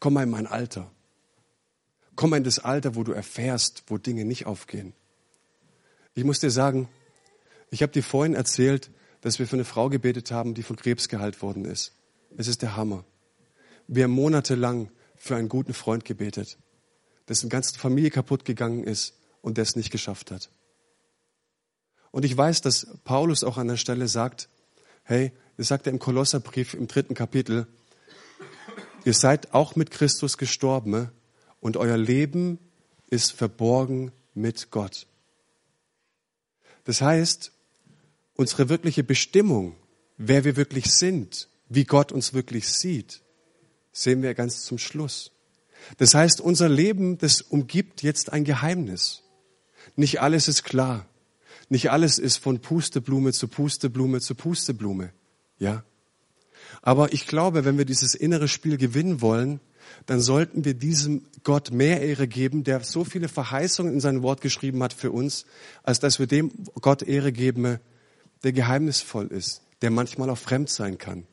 Komm 0.00 0.14
mal 0.14 0.24
in 0.24 0.30
mein 0.30 0.46
Alter. 0.46 0.90
Komm 2.16 2.30
mal 2.30 2.38
in 2.38 2.44
das 2.44 2.58
Alter, 2.58 2.96
wo 2.96 3.04
du 3.04 3.12
erfährst, 3.12 3.84
wo 3.86 3.98
Dinge 3.98 4.24
nicht 4.24 4.46
aufgehen. 4.46 4.94
Ich 6.14 6.24
muss 6.24 6.40
dir 6.40 6.50
sagen, 6.50 6.88
ich 7.70 7.82
habe 7.82 7.92
dir 7.92 8.02
vorhin 8.02 8.34
erzählt, 8.34 8.90
dass 9.20 9.38
wir 9.38 9.46
für 9.46 9.56
eine 9.56 9.64
Frau 9.64 9.88
gebetet 9.88 10.30
haben, 10.30 10.54
die 10.54 10.62
von 10.62 10.76
Krebs 10.76 11.08
geheilt 11.08 11.40
worden 11.40 11.64
ist. 11.64 11.92
Es 12.36 12.48
ist 12.48 12.62
der 12.62 12.76
Hammer. 12.76 13.04
Wir 13.92 14.04
haben 14.04 14.12
monatelang 14.12 14.88
für 15.16 15.34
einen 15.34 15.48
guten 15.48 15.74
Freund 15.74 16.04
gebetet, 16.04 16.58
dessen 17.28 17.48
ganze 17.48 17.76
Familie 17.76 18.12
kaputt 18.12 18.44
gegangen 18.44 18.84
ist 18.84 19.14
und 19.42 19.56
der 19.56 19.62
es 19.62 19.74
nicht 19.74 19.90
geschafft 19.90 20.30
hat. 20.30 20.48
Und 22.12 22.24
ich 22.24 22.36
weiß, 22.36 22.60
dass 22.60 22.86
Paulus 23.02 23.42
auch 23.42 23.58
an 23.58 23.66
der 23.66 23.76
Stelle 23.76 24.06
sagt, 24.06 24.48
hey, 25.02 25.32
das 25.56 25.66
sagt 25.66 25.88
er 25.88 25.92
im 25.92 25.98
Kolosserbrief 25.98 26.74
im 26.74 26.86
dritten 26.86 27.14
Kapitel, 27.14 27.66
ihr 29.04 29.12
seid 29.12 29.54
auch 29.54 29.74
mit 29.74 29.90
Christus 29.90 30.38
gestorben 30.38 31.10
und 31.58 31.76
euer 31.76 31.96
Leben 31.96 32.60
ist 33.08 33.32
verborgen 33.32 34.12
mit 34.34 34.70
Gott. 34.70 35.08
Das 36.84 37.02
heißt, 37.02 37.50
unsere 38.34 38.68
wirkliche 38.68 39.02
Bestimmung, 39.02 39.74
wer 40.16 40.44
wir 40.44 40.54
wirklich 40.54 40.94
sind, 40.94 41.48
wie 41.68 41.84
Gott 41.84 42.12
uns 42.12 42.34
wirklich 42.34 42.68
sieht, 42.68 43.22
sehen 44.00 44.22
wir 44.22 44.34
ganz 44.34 44.64
zum 44.64 44.78
Schluss. 44.78 45.32
Das 45.98 46.14
heißt, 46.14 46.40
unser 46.40 46.68
Leben, 46.68 47.18
das 47.18 47.40
umgibt 47.42 48.02
jetzt 48.02 48.32
ein 48.32 48.44
Geheimnis. 48.44 49.22
Nicht 49.96 50.20
alles 50.20 50.48
ist 50.48 50.64
klar. 50.64 51.06
Nicht 51.68 51.90
alles 51.90 52.18
ist 52.18 52.38
von 52.38 52.60
Pusteblume 52.60 53.32
zu 53.32 53.48
Pusteblume 53.48 54.20
zu 54.20 54.34
Pusteblume. 54.34 55.12
Ja? 55.58 55.84
Aber 56.82 57.12
ich 57.12 57.26
glaube, 57.26 57.64
wenn 57.64 57.78
wir 57.78 57.84
dieses 57.84 58.14
innere 58.14 58.48
Spiel 58.48 58.76
gewinnen 58.76 59.20
wollen, 59.20 59.60
dann 60.06 60.20
sollten 60.20 60.64
wir 60.64 60.74
diesem 60.74 61.26
Gott 61.42 61.70
mehr 61.70 62.00
Ehre 62.00 62.28
geben, 62.28 62.64
der 62.64 62.82
so 62.84 63.04
viele 63.04 63.28
Verheißungen 63.28 63.92
in 63.92 64.00
sein 64.00 64.22
Wort 64.22 64.40
geschrieben 64.40 64.82
hat 64.82 64.92
für 64.92 65.10
uns, 65.10 65.46
als 65.82 66.00
dass 66.00 66.18
wir 66.18 66.26
dem 66.26 66.52
Gott 66.80 67.02
Ehre 67.02 67.32
geben, 67.32 67.78
der 68.42 68.52
geheimnisvoll 68.52 69.26
ist, 69.26 69.62
der 69.82 69.90
manchmal 69.90 70.30
auch 70.30 70.38
fremd 70.38 70.70
sein 70.70 70.98
kann. 70.98 71.26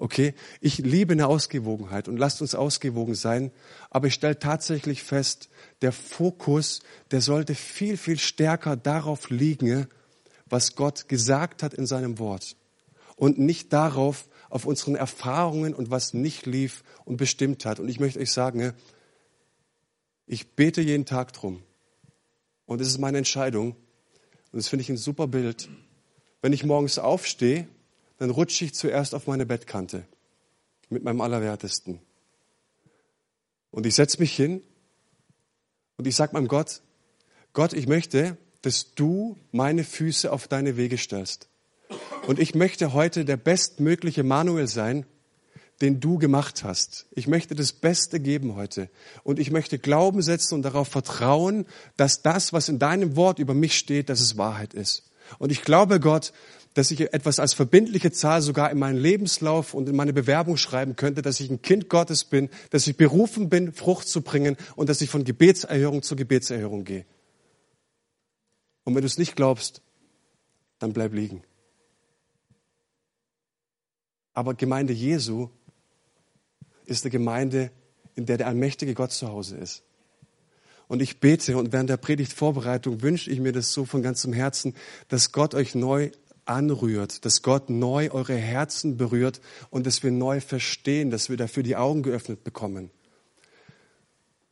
Okay? 0.00 0.34
Ich 0.62 0.78
liebe 0.78 1.12
eine 1.12 1.26
Ausgewogenheit 1.26 2.08
und 2.08 2.16
lasst 2.16 2.40
uns 2.40 2.54
ausgewogen 2.54 3.14
sein, 3.14 3.52
aber 3.90 4.06
ich 4.06 4.14
stelle 4.14 4.38
tatsächlich 4.38 5.02
fest, 5.02 5.50
der 5.82 5.92
Fokus, 5.92 6.80
der 7.10 7.20
sollte 7.20 7.54
viel, 7.54 7.98
viel 7.98 8.18
stärker 8.18 8.76
darauf 8.76 9.28
liegen, 9.28 9.86
was 10.46 10.74
Gott 10.74 11.06
gesagt 11.08 11.62
hat 11.62 11.74
in 11.74 11.86
seinem 11.86 12.18
Wort 12.18 12.56
und 13.16 13.38
nicht 13.38 13.74
darauf, 13.74 14.28
auf 14.48 14.64
unseren 14.64 14.96
Erfahrungen 14.96 15.74
und 15.74 15.90
was 15.90 16.14
nicht 16.14 16.46
lief 16.46 16.82
und 17.04 17.18
bestimmt 17.18 17.64
hat. 17.66 17.78
Und 17.78 17.88
ich 17.88 18.00
möchte 18.00 18.18
euch 18.18 18.32
sagen, 18.32 18.72
ich 20.26 20.56
bete 20.56 20.80
jeden 20.80 21.04
Tag 21.04 21.34
drum. 21.34 21.62
Und 22.64 22.80
es 22.80 22.88
ist 22.88 22.98
meine 22.98 23.18
Entscheidung. 23.18 23.76
Und 24.50 24.56
das 24.58 24.68
finde 24.68 24.82
ich 24.82 24.88
ein 24.88 24.96
super 24.96 25.28
Bild. 25.28 25.68
Wenn 26.42 26.52
ich 26.52 26.64
morgens 26.64 26.98
aufstehe, 26.98 27.68
dann 28.20 28.28
rutsche 28.28 28.66
ich 28.66 28.74
zuerst 28.74 29.14
auf 29.14 29.26
meine 29.26 29.46
Bettkante 29.46 30.04
mit 30.90 31.02
meinem 31.02 31.22
Gott, 37.54 37.72
ich 37.72 37.88
möchte, 37.88 38.36
dass 38.60 38.94
du 38.94 39.38
meine 39.52 39.84
Füße 39.84 40.30
auf 40.30 40.48
deine 40.48 40.76
Wege 40.76 40.98
stellst. 40.98 41.48
Und 42.26 42.38
ich 42.38 42.54
möchte 42.54 42.92
heute 42.92 43.24
der 43.24 43.38
bestmögliche 43.38 44.22
Manuel 44.22 44.66
sein, 44.66 45.06
den 45.80 45.98
du 45.98 46.18
gemacht 46.18 46.62
hast. 46.62 47.06
Ich 47.12 47.26
möchte 47.26 47.54
das 47.54 47.72
Beste 47.72 48.20
geben 48.20 48.54
heute. 48.54 48.90
Und 49.22 49.38
ich 49.38 49.50
möchte 49.50 49.78
Glauben 49.78 50.20
setzen 50.20 50.56
und 50.56 50.62
darauf 50.62 50.88
vertrauen, 50.88 51.64
dass 51.96 52.20
das, 52.20 52.52
was 52.52 52.68
in 52.68 52.78
deinem 52.78 53.16
Wort 53.16 53.38
über 53.38 53.54
mich 53.54 53.78
steht, 53.78 54.10
dass 54.10 54.20
es 54.20 54.36
Wahrheit 54.36 54.74
ist. 54.74 55.10
Und 55.38 55.52
ich 55.52 55.62
glaube, 55.62 56.00
Gott, 56.00 56.32
dass 56.80 56.90
ich 56.90 57.12
etwas 57.12 57.38
als 57.38 57.52
verbindliche 57.52 58.10
Zahl 58.10 58.40
sogar 58.40 58.70
in 58.70 58.78
meinen 58.78 58.96
Lebenslauf 58.96 59.74
und 59.74 59.86
in 59.86 59.94
meine 59.94 60.14
Bewerbung 60.14 60.56
schreiben 60.56 60.96
könnte, 60.96 61.20
dass 61.20 61.38
ich 61.38 61.50
ein 61.50 61.60
Kind 61.60 61.90
Gottes 61.90 62.24
bin, 62.24 62.48
dass 62.70 62.86
ich 62.86 62.96
berufen 62.96 63.50
bin, 63.50 63.74
Frucht 63.74 64.08
zu 64.08 64.22
bringen 64.22 64.56
und 64.76 64.88
dass 64.88 65.02
ich 65.02 65.10
von 65.10 65.24
Gebetserhörung 65.24 66.02
zu 66.02 66.16
Gebetserhörung 66.16 66.84
gehe. 66.84 67.04
Und 68.84 68.94
wenn 68.94 69.02
du 69.02 69.06
es 69.06 69.18
nicht 69.18 69.36
glaubst, 69.36 69.82
dann 70.78 70.94
bleib 70.94 71.12
liegen. 71.12 71.42
Aber 74.32 74.54
Gemeinde 74.54 74.94
Jesu 74.94 75.50
ist 76.86 77.04
eine 77.04 77.10
Gemeinde, 77.10 77.72
in 78.14 78.24
der 78.24 78.38
der 78.38 78.46
allmächtige 78.46 78.94
Gott 78.94 79.12
zu 79.12 79.28
Hause 79.28 79.58
ist. 79.58 79.82
Und 80.88 81.02
ich 81.02 81.20
bete 81.20 81.58
und 81.58 81.74
während 81.74 81.90
der 81.90 81.98
Predigtvorbereitung 81.98 83.02
wünsche 83.02 83.30
ich 83.30 83.38
mir 83.38 83.52
das 83.52 83.70
so 83.74 83.84
von 83.84 84.00
ganzem 84.02 84.32
Herzen, 84.32 84.74
dass 85.08 85.30
Gott 85.32 85.54
euch 85.54 85.74
neu 85.74 86.10
anrührt, 86.44 87.24
dass 87.24 87.42
Gott 87.42 87.70
neu 87.70 88.10
eure 88.10 88.36
Herzen 88.36 88.96
berührt 88.96 89.40
und 89.70 89.86
dass 89.86 90.02
wir 90.02 90.10
neu 90.10 90.40
verstehen, 90.40 91.10
dass 91.10 91.28
wir 91.28 91.36
dafür 91.36 91.62
die 91.62 91.76
Augen 91.76 92.02
geöffnet 92.02 92.44
bekommen. 92.44 92.90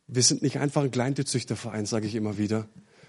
Wir 0.07 0.23
sind 0.23 0.41
nicht 0.41 0.57
einfach 0.57 0.83
ein 0.83 0.91
Kleintierzüchterverein, 0.91 1.85
sage 1.85 2.07
ich 2.07 2.15
immer 2.15 2.37
wieder, 2.37 2.67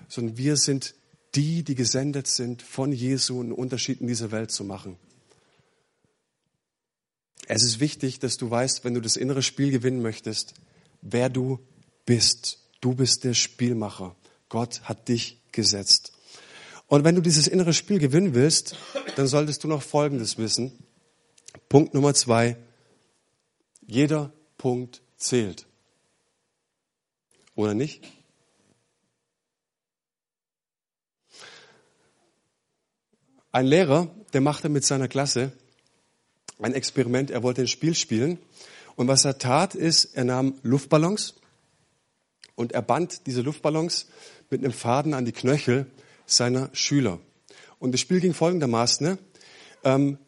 sondern 0.09 0.37
wir 0.37 0.57
sind 0.57 0.95
die, 1.35 1.63
die 1.63 1.75
gesendet 1.75 2.27
sind, 2.27 2.63
von 2.63 2.93
Jesu 2.93 3.41
einen 3.41 3.53
Unterschied 3.53 4.01
in 4.01 4.07
dieser 4.07 4.33
Welt 4.33 4.51
zu 4.51 4.65
machen. 4.65 4.97
Es 7.47 7.63
ist 7.63 7.81
wichtig, 7.81 8.19
dass 8.19 8.37
du 8.37 8.51
weißt, 8.51 8.85
wenn 8.85 8.95
du 8.95 9.01
das 9.01 9.17
innere 9.17 9.43
Spiel 9.43 9.71
gewinnen 9.71 10.03
möchtest, 10.03 10.55
wer 11.03 11.29
du 11.29 11.59
bist. 12.05 12.59
Du 12.81 12.95
bist 12.95 13.25
der 13.25 13.35
Spielmacher. 13.35 14.15
Gott 14.49 14.83
hat 14.83 15.09
dich 15.09 15.39
gesetzt. 15.53 16.13
Und 16.91 17.05
wenn 17.05 17.15
du 17.15 17.21
dieses 17.21 17.47
innere 17.47 17.73
Spiel 17.73 18.01
gewinnen 18.01 18.35
willst, 18.35 18.75
dann 19.15 19.29
solltest 19.29 19.63
du 19.63 19.69
noch 19.69 19.81
Folgendes 19.81 20.39
wissen. 20.39 20.73
Punkt 21.69 21.95
Nummer 21.95 22.15
zwei. 22.15 22.57
Jeder 23.87 24.33
Punkt 24.59 25.01
zählt. 25.17 25.69
Oder 27.55 27.75
nicht? 27.75 28.03
Ein 33.53 33.67
Lehrer, 33.67 34.09
der 34.33 34.41
machte 34.41 34.69
mit 34.69 34.85
seiner 34.85 35.07
Klasse 35.07 35.53
ein 36.59 36.75
Experiment. 36.75 37.31
Er 37.31 37.45
wollte 37.45 37.61
ein 37.61 37.69
Spiel 37.69 37.95
spielen. 37.95 38.37
Und 38.97 39.07
was 39.07 39.25
er 39.25 39.39
tat, 39.39 39.77
ist, 39.77 40.17
er 40.17 40.25
nahm 40.25 40.59
Luftballons 40.65 41.37
und 42.57 42.73
er 42.73 42.83
band 42.83 43.29
diese 43.29 43.43
Luftballons 43.43 44.09
mit 44.51 44.65
einem 44.65 44.73
Faden 44.73 45.15
an 45.15 45.25
die 45.25 45.33
Knöchel 45.33 45.87
seiner 46.31 46.71
Schüler. 46.73 47.21
Und 47.79 47.93
das 47.93 48.01
Spiel 48.01 48.21
ging 48.21 48.35
folgendermaßen. 48.35 49.07
Ne? 49.07 49.19
Ähm, 49.85 50.19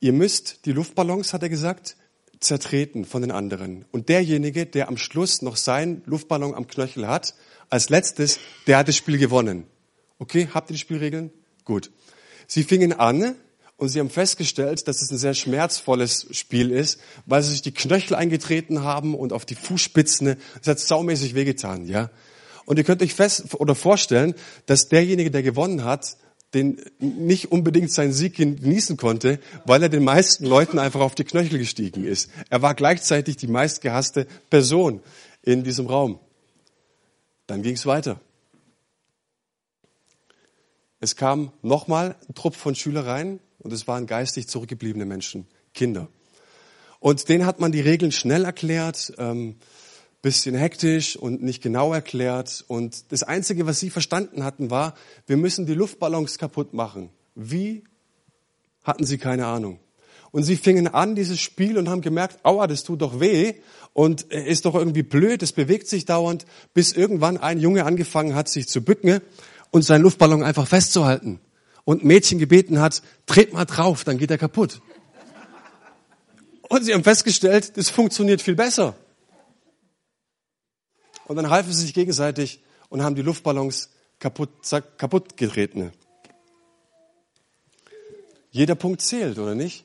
ihr 0.00 0.12
müsst 0.12 0.66
die 0.66 0.72
Luftballons, 0.72 1.32
hat 1.32 1.42
er 1.42 1.48
gesagt, 1.48 1.96
zertreten 2.40 3.04
von 3.04 3.22
den 3.22 3.30
anderen. 3.30 3.84
Und 3.92 4.08
derjenige, 4.08 4.66
der 4.66 4.88
am 4.88 4.96
Schluss 4.96 5.42
noch 5.42 5.56
seinen 5.56 6.02
Luftballon 6.06 6.54
am 6.54 6.66
Knöchel 6.66 7.06
hat, 7.06 7.34
als 7.70 7.88
letztes, 7.88 8.38
der 8.66 8.78
hat 8.78 8.88
das 8.88 8.96
Spiel 8.96 9.18
gewonnen. 9.18 9.64
Okay, 10.18 10.48
habt 10.52 10.70
ihr 10.70 10.74
die 10.74 10.80
Spielregeln? 10.80 11.32
Gut. 11.64 11.90
Sie 12.46 12.64
fingen 12.64 12.92
an 12.92 13.34
und 13.76 13.88
sie 13.88 13.98
haben 13.98 14.10
festgestellt, 14.10 14.86
dass 14.86 15.02
es 15.02 15.10
ein 15.10 15.18
sehr 15.18 15.34
schmerzvolles 15.34 16.26
Spiel 16.30 16.70
ist, 16.70 17.00
weil 17.26 17.42
sie 17.42 17.50
sich 17.50 17.62
die 17.62 17.72
Knöchel 17.72 18.14
eingetreten 18.14 18.82
haben 18.82 19.14
und 19.14 19.32
auf 19.32 19.44
die 19.44 19.54
Fußspitzen. 19.54 20.36
Es 20.60 20.68
hat 20.68 20.78
saumäßig 20.78 21.34
wehgetan, 21.34 21.86
ja. 21.86 22.10
Und 22.64 22.78
ihr 22.78 22.84
könnt 22.84 23.02
euch 23.02 23.14
fest 23.14 23.54
oder 23.54 23.74
vorstellen, 23.74 24.34
dass 24.66 24.88
derjenige, 24.88 25.30
der 25.30 25.42
gewonnen 25.42 25.84
hat, 25.84 26.16
den 26.54 26.80
nicht 26.98 27.50
unbedingt 27.50 27.90
seinen 27.90 28.12
Sieg 28.12 28.36
genießen 28.36 28.96
konnte, 28.96 29.40
weil 29.64 29.82
er 29.82 29.88
den 29.88 30.04
meisten 30.04 30.44
Leuten 30.44 30.78
einfach 30.78 31.00
auf 31.00 31.14
die 31.14 31.24
Knöchel 31.24 31.58
gestiegen 31.58 32.04
ist. 32.04 32.30
Er 32.50 32.60
war 32.60 32.74
gleichzeitig 32.74 33.36
die 33.36 33.46
meistgehasste 33.46 34.26
Person 34.50 35.00
in 35.42 35.64
diesem 35.64 35.86
Raum. 35.86 36.18
Dann 37.46 37.62
ging 37.62 37.74
es 37.74 37.86
weiter. 37.86 38.20
Es 41.00 41.16
kam 41.16 41.52
nochmal 41.62 42.16
ein 42.28 42.34
Trupp 42.34 42.54
von 42.54 42.74
Schülereien 42.74 43.40
und 43.58 43.72
es 43.72 43.88
waren 43.88 44.06
geistig 44.06 44.46
zurückgebliebene 44.46 45.04
Menschen, 45.04 45.46
Kinder. 45.74 46.08
Und 47.00 47.28
denen 47.28 47.46
hat 47.46 47.58
man 47.58 47.72
die 47.72 47.80
Regeln 47.80 48.12
schnell 48.12 48.44
erklärt, 48.44 49.12
ähm, 49.18 49.56
bisschen 50.22 50.54
hektisch 50.54 51.16
und 51.16 51.42
nicht 51.42 51.62
genau 51.62 51.92
erklärt. 51.92 52.64
Und 52.68 53.12
das 53.12 53.24
Einzige, 53.24 53.66
was 53.66 53.80
sie 53.80 53.90
verstanden 53.90 54.44
hatten, 54.44 54.70
war, 54.70 54.94
wir 55.26 55.36
müssen 55.36 55.66
die 55.66 55.74
Luftballons 55.74 56.38
kaputt 56.38 56.72
machen. 56.72 57.10
Wie? 57.34 57.84
Hatten 58.84 59.04
sie 59.04 59.18
keine 59.18 59.46
Ahnung. 59.46 59.80
Und 60.30 60.44
sie 60.44 60.56
fingen 60.56 60.88
an, 60.88 61.14
dieses 61.14 61.40
Spiel, 61.40 61.76
und 61.76 61.90
haben 61.90 62.00
gemerkt, 62.00 62.38
aua, 62.44 62.66
das 62.66 62.84
tut 62.84 63.02
doch 63.02 63.20
weh 63.20 63.54
und 63.92 64.22
ist 64.22 64.64
doch 64.64 64.74
irgendwie 64.74 65.02
blöd, 65.02 65.42
es 65.42 65.52
bewegt 65.52 65.88
sich 65.88 66.06
dauernd, 66.06 66.46
bis 66.72 66.92
irgendwann 66.92 67.36
ein 67.36 67.60
Junge 67.60 67.84
angefangen 67.84 68.34
hat, 68.34 68.48
sich 68.48 68.66
zu 68.66 68.82
bücken 68.82 69.20
und 69.70 69.82
seinen 69.82 70.02
Luftballon 70.02 70.42
einfach 70.42 70.66
festzuhalten 70.66 71.38
und 71.84 72.04
Mädchen 72.04 72.38
gebeten 72.38 72.80
hat, 72.80 73.02
dreht 73.26 73.52
mal 73.52 73.66
drauf, 73.66 74.04
dann 74.04 74.16
geht 74.16 74.30
er 74.30 74.38
kaputt. 74.38 74.80
Und 76.62 76.84
sie 76.84 76.94
haben 76.94 77.04
festgestellt, 77.04 77.76
das 77.76 77.90
funktioniert 77.90 78.40
viel 78.40 78.54
besser. 78.54 78.94
Und 81.26 81.36
dann 81.36 81.50
halfen 81.50 81.72
sie 81.72 81.82
sich 81.82 81.94
gegenseitig 81.94 82.60
und 82.88 83.02
haben 83.02 83.14
die 83.14 83.22
Luftballons 83.22 83.90
kaputt, 84.18 84.50
kaputt 84.96 85.36
getreten. 85.36 85.92
Jeder 88.50 88.74
Punkt 88.74 89.00
zählt, 89.00 89.38
oder 89.38 89.54
nicht? 89.54 89.84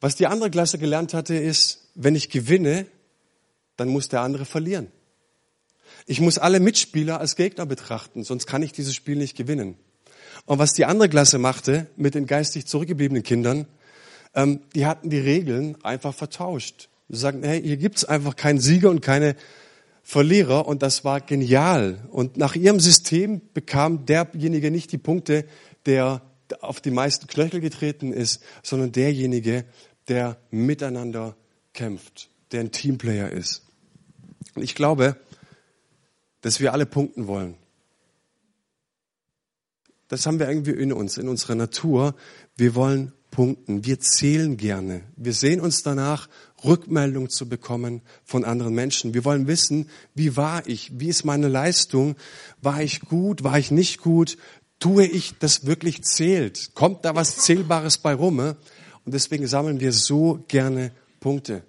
Was 0.00 0.16
die 0.16 0.26
andere 0.26 0.50
Klasse 0.50 0.78
gelernt 0.78 1.14
hatte, 1.14 1.34
ist, 1.34 1.88
wenn 1.94 2.14
ich 2.16 2.28
gewinne, 2.28 2.86
dann 3.76 3.88
muss 3.88 4.08
der 4.08 4.20
andere 4.20 4.44
verlieren. 4.44 4.90
Ich 6.06 6.20
muss 6.20 6.36
alle 6.36 6.60
Mitspieler 6.60 7.20
als 7.20 7.36
Gegner 7.36 7.64
betrachten, 7.64 8.24
sonst 8.24 8.46
kann 8.46 8.62
ich 8.62 8.72
dieses 8.72 8.94
Spiel 8.94 9.16
nicht 9.16 9.36
gewinnen. 9.36 9.76
Und 10.44 10.58
was 10.58 10.72
die 10.72 10.84
andere 10.84 11.08
Klasse 11.08 11.38
machte 11.38 11.86
mit 11.96 12.14
den 12.14 12.26
geistig 12.26 12.66
zurückgebliebenen 12.66 13.22
Kindern, 13.22 13.66
ähm, 14.34 14.60
die 14.74 14.84
hatten 14.84 15.08
die 15.08 15.18
Regeln 15.18 15.82
einfach 15.82 16.14
vertauscht. 16.14 16.89
Sie 17.12 17.18
sagten, 17.18 17.42
hey, 17.42 17.60
hier 17.60 17.76
gibt's 17.76 18.04
einfach 18.04 18.36
keinen 18.36 18.60
Sieger 18.60 18.88
und 18.88 19.00
keine 19.00 19.34
Verlierer 20.02 20.66
und 20.66 20.82
das 20.82 21.04
war 21.04 21.20
genial. 21.20 22.06
Und 22.10 22.36
nach 22.36 22.54
ihrem 22.54 22.78
System 22.78 23.40
bekam 23.52 24.06
derjenige 24.06 24.70
nicht 24.70 24.92
die 24.92 24.98
Punkte, 24.98 25.44
der 25.86 26.22
auf 26.60 26.80
die 26.80 26.92
meisten 26.92 27.26
Knöchel 27.26 27.60
getreten 27.60 28.12
ist, 28.12 28.42
sondern 28.62 28.92
derjenige, 28.92 29.64
der 30.08 30.36
miteinander 30.50 31.36
kämpft, 31.72 32.30
der 32.52 32.60
ein 32.60 32.72
Teamplayer 32.72 33.30
ist. 33.30 33.62
Und 34.54 34.62
ich 34.62 34.76
glaube, 34.76 35.16
dass 36.42 36.60
wir 36.60 36.72
alle 36.72 36.86
punkten 36.86 37.26
wollen. 37.26 37.56
Das 40.06 40.26
haben 40.26 40.38
wir 40.38 40.48
irgendwie 40.48 40.72
in 40.72 40.92
uns, 40.92 41.18
in 41.18 41.28
unserer 41.28 41.54
Natur. 41.56 42.14
Wir 42.56 42.74
wollen 42.74 43.12
punkten. 43.40 43.86
Wir 43.86 43.98
zählen 44.00 44.58
gerne. 44.58 45.00
Wir 45.16 45.32
sehen 45.32 45.62
uns 45.62 45.82
danach, 45.82 46.28
Rückmeldung 46.62 47.30
zu 47.30 47.48
bekommen 47.48 48.02
von 48.22 48.44
anderen 48.44 48.74
Menschen. 48.74 49.14
Wir 49.14 49.24
wollen 49.24 49.46
wissen, 49.46 49.88
wie 50.14 50.36
war 50.36 50.68
ich? 50.68 51.00
Wie 51.00 51.08
ist 51.08 51.24
meine 51.24 51.48
Leistung? 51.48 52.16
War 52.60 52.82
ich 52.82 53.00
gut? 53.00 53.42
War 53.42 53.58
ich 53.58 53.70
nicht 53.70 54.02
gut? 54.02 54.36
Tue 54.78 55.06
ich 55.06 55.38
das 55.38 55.64
wirklich 55.64 56.04
zählt? 56.04 56.74
Kommt 56.74 57.06
da 57.06 57.14
was 57.14 57.38
Zählbares 57.38 57.96
bei 57.96 58.12
rum? 58.12 58.40
Und 58.40 58.56
deswegen 59.06 59.46
sammeln 59.46 59.80
wir 59.80 59.94
so 59.94 60.44
gerne 60.46 60.92
Punkte. 61.18 61.62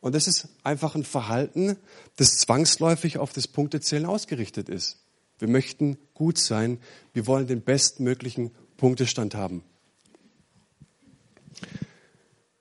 Und 0.00 0.14
das 0.14 0.26
ist 0.26 0.48
einfach 0.62 0.94
ein 0.94 1.04
Verhalten, 1.04 1.76
das 2.16 2.38
zwangsläufig 2.38 3.18
auf 3.18 3.34
das 3.34 3.46
Punktezählen 3.46 4.06
ausgerichtet 4.06 4.70
ist. 4.70 5.04
Wir 5.38 5.48
möchten 5.48 5.98
gut 6.14 6.38
sein. 6.38 6.78
Wir 7.12 7.26
wollen 7.26 7.46
den 7.46 7.60
bestmöglichen 7.60 8.52
Punktestand 8.78 9.34
haben. 9.34 9.64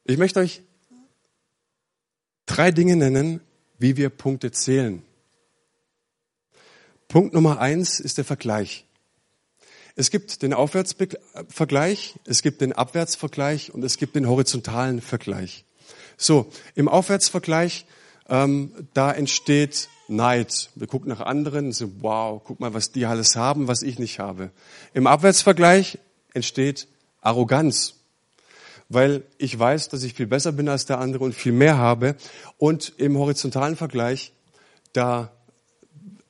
Ich 0.05 0.17
möchte 0.17 0.41
euch 0.41 0.61
drei 2.45 2.71
Dinge 2.71 2.97
nennen, 2.97 3.39
wie 3.77 3.95
wir 3.95 4.09
Punkte 4.09 4.51
zählen. 4.51 5.01
Punkt 7.07 7.33
Nummer 7.33 7.59
eins 7.59 8.01
ist 8.01 8.17
der 8.17 8.25
Vergleich. 8.25 8.85
Es 9.95 10.09
gibt 10.09 10.41
den 10.41 10.53
Aufwärtsvergleich, 10.53 12.15
es 12.25 12.41
gibt 12.41 12.61
den 12.61 12.73
Abwärtsvergleich 12.73 13.73
und 13.73 13.83
es 13.83 13.97
gibt 13.97 14.15
den 14.15 14.27
horizontalen 14.27 14.99
Vergleich. 15.01 15.63
So, 16.17 16.51
im 16.75 16.89
Aufwärtsvergleich, 16.89 17.85
ähm, 18.27 18.73
da 18.93 19.11
entsteht 19.11 19.87
Neid. 20.09 20.69
Wir 20.75 20.87
gucken 20.87 21.09
nach 21.09 21.21
anderen 21.21 21.67
und 21.67 21.73
sagen, 21.73 21.97
wow, 21.99 22.41
guck 22.43 22.59
mal, 22.59 22.73
was 22.73 22.91
die 22.91 23.05
alles 23.05 23.37
haben, 23.37 23.67
was 23.67 23.83
ich 23.83 23.99
nicht 23.99 24.19
habe. 24.19 24.51
Im 24.93 25.07
Abwärtsvergleich 25.07 25.99
entsteht 26.33 26.87
Arroganz, 27.21 27.93
weil 28.89 29.23
ich 29.37 29.57
weiß, 29.57 29.89
dass 29.89 30.03
ich 30.03 30.13
viel 30.13 30.27
besser 30.27 30.51
bin 30.51 30.69
als 30.69 30.85
der 30.85 30.99
andere 30.99 31.23
und 31.23 31.33
viel 31.33 31.51
mehr 31.51 31.77
habe. 31.77 32.15
Und 32.57 32.93
im 32.97 33.17
horizontalen 33.17 33.75
Vergleich, 33.75 34.33
da 34.93 35.31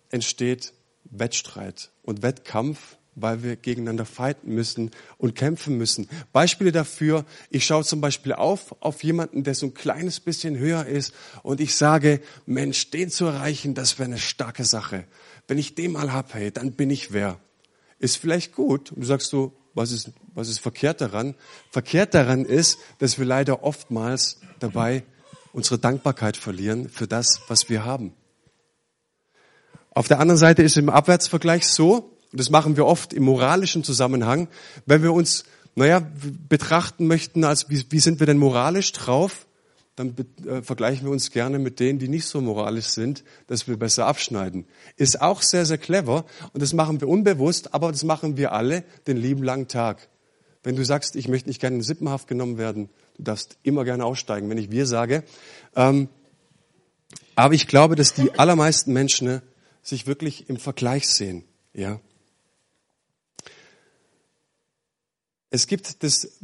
entsteht 0.10 0.74
Wettstreit 1.06 1.92
und 2.04 2.22
Wettkampf 2.22 2.98
weil 3.16 3.44
wir 3.44 3.56
gegeneinander 3.56 4.06
fighten 4.06 4.54
müssen 4.54 4.92
und 5.18 5.36
kämpfen 5.36 5.78
müssen. 5.78 6.10
Beispiele 6.32 6.72
dafür, 6.72 7.26
ich 7.50 7.66
schaue 7.66 7.84
zum 7.84 8.02
Beispiel 8.02 8.34
auf, 8.34 8.76
auf 8.82 9.04
jemanden, 9.04 9.44
der 9.44 9.56
so 9.56 9.68
ein 9.68 9.74
kleines 9.74 10.20
bisschen 10.20 10.58
höher 10.58 10.86
ist 10.86 11.14
und 11.44 11.62
ich 11.62 11.76
sage, 11.76 12.22
Mensch, 12.46 12.90
den 12.92 13.10
zu 13.10 13.26
erreichen, 13.26 13.74
das 13.74 14.00
wäre 14.00 14.08
eine 14.08 14.18
starke 14.18 14.66
Sache. 14.66 15.06
Wenn 15.48 15.58
ich 15.58 15.76
den 15.76 15.92
mal 15.92 16.14
hab, 16.14 16.34
hey, 16.34 16.52
dann 16.52 16.74
bin 16.74 16.90
ich 16.90 17.14
wer. 17.14 17.40
Ist 18.00 18.18
vielleicht 18.18 18.54
gut. 18.54 18.92
Und 18.92 19.02
du 19.02 19.06
sagst 19.06 19.30
so, 19.30 19.54
was 19.74 19.92
ist, 19.92 20.12
was 20.34 20.50
ist 20.50 20.60
verkehrt 20.60 21.02
daran? 21.02 21.36
Verkehrt 21.72 22.14
daran 22.14 22.46
ist, 22.46 22.80
dass 23.00 23.18
wir 23.18 23.26
leider 23.26 23.64
oftmals 23.64 24.40
dabei 24.60 25.04
unsere 25.52 25.78
Dankbarkeit 25.78 26.38
verlieren 26.38 26.90
für 26.90 27.08
das, 27.08 27.42
was 27.48 27.70
wir 27.70 27.86
haben. 27.86 28.14
Auf 29.92 30.08
der 30.08 30.20
anderen 30.20 30.40
Seite 30.40 30.64
ist 30.64 30.78
im 30.78 30.90
Abwärtsvergleich 30.90 31.68
so, 31.68 32.18
und 32.32 32.40
das 32.40 32.50
machen 32.50 32.76
wir 32.76 32.88
oft 32.88 33.14
im 33.14 33.24
moralischen 33.24 33.84
Zusammenhang, 33.84 34.48
wenn 34.88 35.04
wir 35.04 35.14
uns, 35.14 35.44
naja, 35.76 36.02
betrachten 36.50 37.06
möchten, 37.06 37.44
als 37.44 37.70
wie, 37.70 37.86
wie 37.90 38.00
sind 38.00 38.20
wir 38.20 38.26
denn 38.26 38.40
moralisch 38.40 38.92
drauf, 38.92 39.46
dann 39.96 40.16
äh, 40.46 40.62
vergleichen 40.62 41.06
wir 41.06 41.12
uns 41.12 41.32
gerne 41.32 41.60
mit 41.60 41.80
denen, 41.80 42.00
die 42.00 42.08
nicht 42.08 42.26
so 42.26 42.42
moralisch 42.42 42.88
sind, 42.88 43.24
dass 43.48 43.68
wir 43.68 43.78
besser 43.78 44.08
abschneiden. 44.08 44.66
Ist 44.98 45.22
auch 45.22 45.42
sehr, 45.42 45.66
sehr 45.66 45.78
clever 45.78 46.26
und 46.54 46.62
das 46.62 46.74
machen 46.74 47.00
wir 47.00 47.08
unbewusst, 47.08 47.74
aber 47.74 47.92
das 47.92 48.04
machen 48.04 48.38
wir 48.38 48.54
alle 48.54 48.84
den 49.06 49.18
lieben 49.18 49.44
langen 49.44 49.68
Tag. 49.68 50.10
Wenn 50.64 50.76
du 50.76 50.84
sagst, 50.84 51.16
ich 51.16 51.28
möchte 51.28 51.50
nicht 51.50 51.62
gerne 51.62 51.76
in 51.76 51.84
Sippenhaft 51.84 52.28
genommen 52.28 52.58
werden, 52.58 52.90
du 53.18 53.24
darfst 53.24 53.58
immer 53.64 53.84
gerne 53.84 54.06
aussteigen, 54.06 54.50
wenn 54.50 54.58
ich 54.58 54.72
wir 54.72 54.88
sage. 54.88 55.24
Ähm, 55.76 56.10
aber 57.36 57.54
ich 57.54 57.68
glaube, 57.68 57.96
dass 57.96 58.14
die 58.14 58.38
allermeisten 58.40 58.94
Menschen 58.94 59.28
ne, 59.28 59.42
sich 59.82 60.08
wirklich 60.08 60.50
im 60.50 60.58
Vergleich 60.58 61.08
sehen. 61.08 61.44
Ja. 61.74 62.00
Es 65.50 65.68
gibt 65.68 66.04
das 66.04 66.40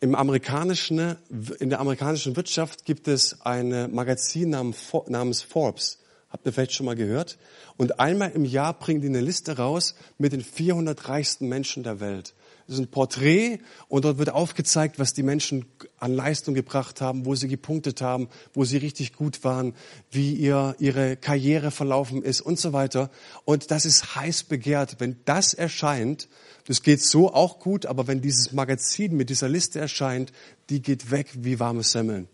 im 0.00 0.14
amerikanischen, 0.14 1.16
in 1.58 1.68
der 1.68 1.80
amerikanischen 1.80 2.34
Wirtschaft 2.34 2.84
gibt 2.84 3.06
es 3.06 3.42
ein 3.42 3.92
Magazin 3.94 4.50
namens 4.50 5.42
Forbes. 5.42 5.98
Habt 6.30 6.46
ihr 6.46 6.52
vielleicht 6.52 6.72
schon 6.72 6.86
mal 6.86 6.96
gehört? 6.96 7.38
Und 7.76 7.98
einmal 7.98 8.30
im 8.30 8.44
Jahr 8.44 8.72
bringen 8.78 9.00
die 9.00 9.08
eine 9.08 9.20
Liste 9.20 9.56
raus 9.56 9.94
mit 10.16 10.32
den 10.32 10.42
400 10.42 11.08
reichsten 11.08 11.48
Menschen 11.48 11.82
der 11.82 12.00
Welt. 12.00 12.34
Das 12.66 12.76
ist 12.76 12.84
ein 12.84 12.90
Porträt 12.90 13.58
und 13.88 14.04
dort 14.04 14.18
wird 14.18 14.30
aufgezeigt, 14.30 15.00
was 15.00 15.12
die 15.12 15.24
Menschen 15.24 15.66
an 15.98 16.14
Leistung 16.14 16.54
gebracht 16.54 17.00
haben, 17.00 17.26
wo 17.26 17.34
sie 17.34 17.48
gepunktet 17.48 18.00
haben, 18.00 18.28
wo 18.54 18.64
sie 18.64 18.76
richtig 18.76 19.12
gut 19.12 19.42
waren, 19.42 19.74
wie 20.12 20.34
ihr, 20.34 20.76
ihre 20.78 21.16
Karriere 21.16 21.72
verlaufen 21.72 22.22
ist 22.22 22.40
und 22.40 22.60
so 22.60 22.72
weiter. 22.72 23.10
Und 23.44 23.72
das 23.72 23.84
ist 23.84 24.14
heiß 24.14 24.44
begehrt. 24.44 24.96
Wenn 25.00 25.16
das 25.24 25.52
erscheint, 25.52 26.28
das 26.70 26.82
geht 26.82 27.02
so 27.02 27.34
auch 27.34 27.58
gut, 27.58 27.84
aber 27.84 28.06
wenn 28.06 28.20
dieses 28.20 28.52
Magazin 28.52 29.16
mit 29.16 29.28
dieser 29.28 29.48
Liste 29.48 29.80
erscheint, 29.80 30.30
die 30.68 30.80
geht 30.80 31.10
weg 31.10 31.26
wie 31.34 31.58
warme 31.58 31.82
Semmeln. 31.82 32.28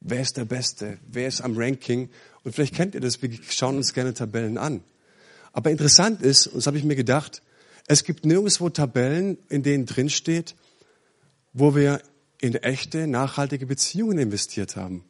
Wer 0.00 0.20
ist 0.20 0.36
der 0.36 0.44
Beste? 0.44 0.98
Wer 1.10 1.28
ist 1.28 1.40
am 1.40 1.56
Ranking? 1.56 2.10
Und 2.44 2.54
vielleicht 2.54 2.74
kennt 2.74 2.94
ihr 2.94 3.00
das, 3.00 3.22
wir 3.22 3.30
schauen 3.48 3.78
uns 3.78 3.94
gerne 3.94 4.12
Tabellen 4.12 4.58
an. 4.58 4.84
Aber 5.54 5.70
interessant 5.70 6.20
ist, 6.20 6.48
und 6.48 6.56
das 6.56 6.66
habe 6.66 6.76
ich 6.76 6.84
mir 6.84 6.94
gedacht, 6.94 7.40
es 7.86 8.04
gibt 8.04 8.26
nirgendwo 8.26 8.68
Tabellen, 8.68 9.38
in 9.48 9.62
denen 9.62 9.86
drin 9.86 10.10
steht, 10.10 10.54
wo 11.54 11.74
wir 11.74 12.02
in 12.38 12.54
echte, 12.54 13.06
nachhaltige 13.06 13.64
Beziehungen 13.64 14.18
investiert 14.18 14.76
haben. 14.76 15.06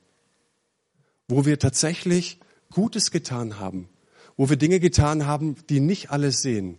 Wo 1.27 1.45
wir 1.45 1.59
tatsächlich 1.59 2.39
Gutes 2.71 3.11
getan 3.11 3.59
haben. 3.59 3.89
Wo 4.37 4.49
wir 4.49 4.57
Dinge 4.57 4.79
getan 4.79 5.27
haben, 5.27 5.57
die 5.69 5.81
nicht 5.81 6.13
alle 6.13 6.31
sehen 6.31 6.79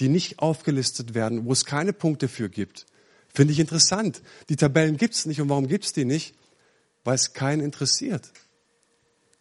die 0.00 0.08
nicht 0.08 0.38
aufgelistet 0.40 1.14
werden, 1.14 1.44
wo 1.44 1.52
es 1.52 1.64
keine 1.64 1.92
Punkte 1.92 2.28
für 2.28 2.48
gibt. 2.48 2.86
Finde 3.32 3.52
ich 3.52 3.60
interessant. 3.60 4.22
Die 4.48 4.56
Tabellen 4.56 4.96
gibt 4.96 5.14
es 5.14 5.26
nicht. 5.26 5.40
Und 5.40 5.48
warum 5.48 5.66
gibt 5.66 5.84
es 5.84 5.92
die 5.92 6.04
nicht? 6.04 6.34
Weil 7.02 7.16
es 7.16 7.32
keinen 7.32 7.60
interessiert. 7.60 8.30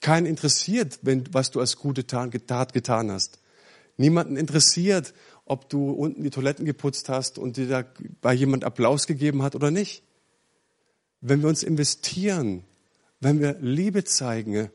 Keinen 0.01 0.25
interessiert, 0.25 0.99
wenn, 1.03 1.31
was 1.31 1.51
du 1.51 1.59
als 1.59 1.77
gute 1.77 2.05
Tat 2.05 2.73
getan 2.73 3.11
hast. 3.11 3.39
Niemanden 3.97 4.35
interessiert, 4.35 5.13
ob 5.45 5.69
du 5.69 5.91
unten 5.91 6.23
die 6.23 6.29
Toiletten 6.29 6.65
geputzt 6.65 7.09
hast 7.09 7.37
und 7.37 7.57
dir 7.57 7.67
da 7.67 7.85
bei 8.21 8.33
jemand 8.33 8.63
Applaus 8.63 9.07
gegeben 9.07 9.43
hat 9.43 9.55
oder 9.55 9.71
nicht. 9.71 10.03
Wenn 11.21 11.41
wir 11.41 11.49
uns 11.49 11.63
investieren, 11.63 12.63
wenn 13.19 13.39
wir 13.39 13.57
Liebe 13.61 14.03
zeigen, 14.03 14.69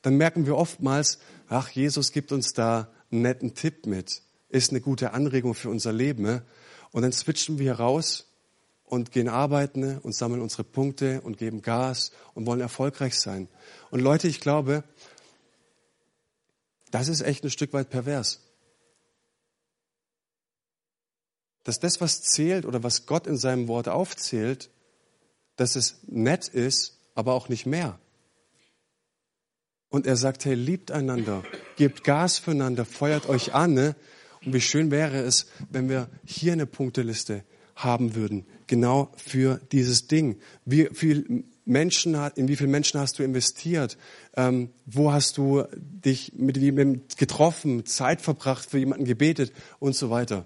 dann 0.00 0.16
merken 0.16 0.46
wir 0.46 0.56
oftmals, 0.56 1.18
ach, 1.48 1.68
Jesus 1.68 2.10
gibt 2.10 2.32
uns 2.32 2.52
da 2.54 2.90
einen 3.10 3.22
netten 3.22 3.54
Tipp 3.54 3.86
mit 3.86 4.22
ist 4.52 4.70
eine 4.70 4.80
gute 4.80 5.14
Anregung 5.14 5.54
für 5.54 5.70
unser 5.70 5.92
Leben. 5.92 6.22
Ne? 6.22 6.42
Und 6.92 7.02
dann 7.02 7.12
switchen 7.12 7.58
wir 7.58 7.74
raus 7.74 8.26
und 8.84 9.10
gehen 9.10 9.28
arbeiten 9.28 9.80
ne? 9.80 10.00
und 10.02 10.14
sammeln 10.14 10.42
unsere 10.42 10.62
Punkte 10.62 11.22
und 11.22 11.38
geben 11.38 11.62
Gas 11.62 12.12
und 12.34 12.46
wollen 12.46 12.60
erfolgreich 12.60 13.18
sein. 13.18 13.48
Und 13.90 14.00
Leute, 14.00 14.28
ich 14.28 14.40
glaube, 14.40 14.84
das 16.90 17.08
ist 17.08 17.22
echt 17.22 17.42
ein 17.42 17.50
Stück 17.50 17.72
weit 17.72 17.88
pervers. 17.88 18.40
Dass 21.64 21.80
das, 21.80 22.02
was 22.02 22.20
zählt 22.20 22.66
oder 22.66 22.82
was 22.82 23.06
Gott 23.06 23.26
in 23.26 23.38
seinem 23.38 23.68
Wort 23.68 23.88
aufzählt, 23.88 24.70
dass 25.56 25.76
es 25.76 26.00
nett 26.06 26.48
ist, 26.48 26.98
aber 27.14 27.32
auch 27.32 27.48
nicht 27.48 27.64
mehr. 27.64 27.98
Und 29.88 30.06
er 30.06 30.16
sagt, 30.16 30.44
hey, 30.44 30.54
liebt 30.54 30.90
einander, 30.90 31.42
gebt 31.76 32.04
Gas 32.04 32.38
füreinander, 32.38 32.84
feuert 32.84 33.28
euch 33.28 33.54
an, 33.54 33.72
ne? 33.72 33.96
Und 34.44 34.52
wie 34.52 34.60
schön 34.60 34.90
wäre 34.90 35.18
es, 35.18 35.46
wenn 35.70 35.88
wir 35.88 36.08
hier 36.24 36.52
eine 36.52 36.66
Punkteliste 36.66 37.44
haben 37.76 38.14
würden, 38.14 38.44
genau 38.66 39.10
für 39.16 39.60
dieses 39.72 40.06
Ding. 40.06 40.38
Wie 40.64 40.88
viel 40.92 41.44
Menschen, 41.64 42.14
in 42.36 42.48
wie 42.48 42.56
viele 42.56 42.70
Menschen 42.70 43.00
hast 43.00 43.18
du 43.18 43.22
investiert? 43.22 43.96
Ähm, 44.36 44.70
wo 44.86 45.12
hast 45.12 45.38
du 45.38 45.64
dich 45.72 46.32
mit 46.36 46.56
jemandem 46.56 47.02
getroffen, 47.16 47.86
Zeit 47.86 48.20
verbracht, 48.20 48.68
für 48.68 48.78
jemanden 48.78 49.04
gebetet 49.04 49.52
und 49.78 49.94
so 49.94 50.10
weiter? 50.10 50.44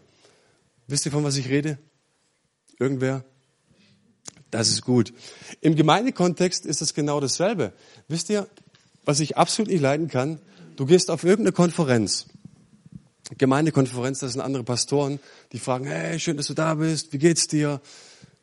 Wisst 0.87 1.06
ihr, 1.06 1.12
von 1.12 1.24
was 1.24 1.37
ich 1.37 1.48
rede? 1.48 1.78
Irgendwer? 2.78 3.24
Das 4.50 4.68
ist 4.68 4.82
gut. 4.82 5.12
Im 5.61 5.74
Gemeindekontext 5.74 6.66
ist 6.66 6.80
es 6.80 6.94
genau 6.94 7.20
dasselbe. 7.20 7.72
Wisst 8.09 8.30
ihr, 8.30 8.46
was 9.04 9.20
ich 9.20 9.37
absolut 9.37 9.70
nicht 9.70 9.80
leiden 9.80 10.09
kann? 10.09 10.40
Du 10.76 10.87
gehst 10.87 11.11
auf 11.11 11.24
irgendeine 11.24 11.52
Konferenz 11.52 12.26
Gemeindekonferenz, 13.38 14.20
das 14.20 14.33
sind 14.33 14.40
andere 14.40 14.64
Pastoren, 14.64 15.20
die 15.53 15.59
fragen, 15.59 15.87
hey, 15.87 16.18
schön, 16.18 16.37
dass 16.37 16.46
du 16.46 16.55
da 16.55 16.75
bist, 16.75 17.12
wie 17.12 17.18
geht's 17.18 17.46
dir? 17.46 17.81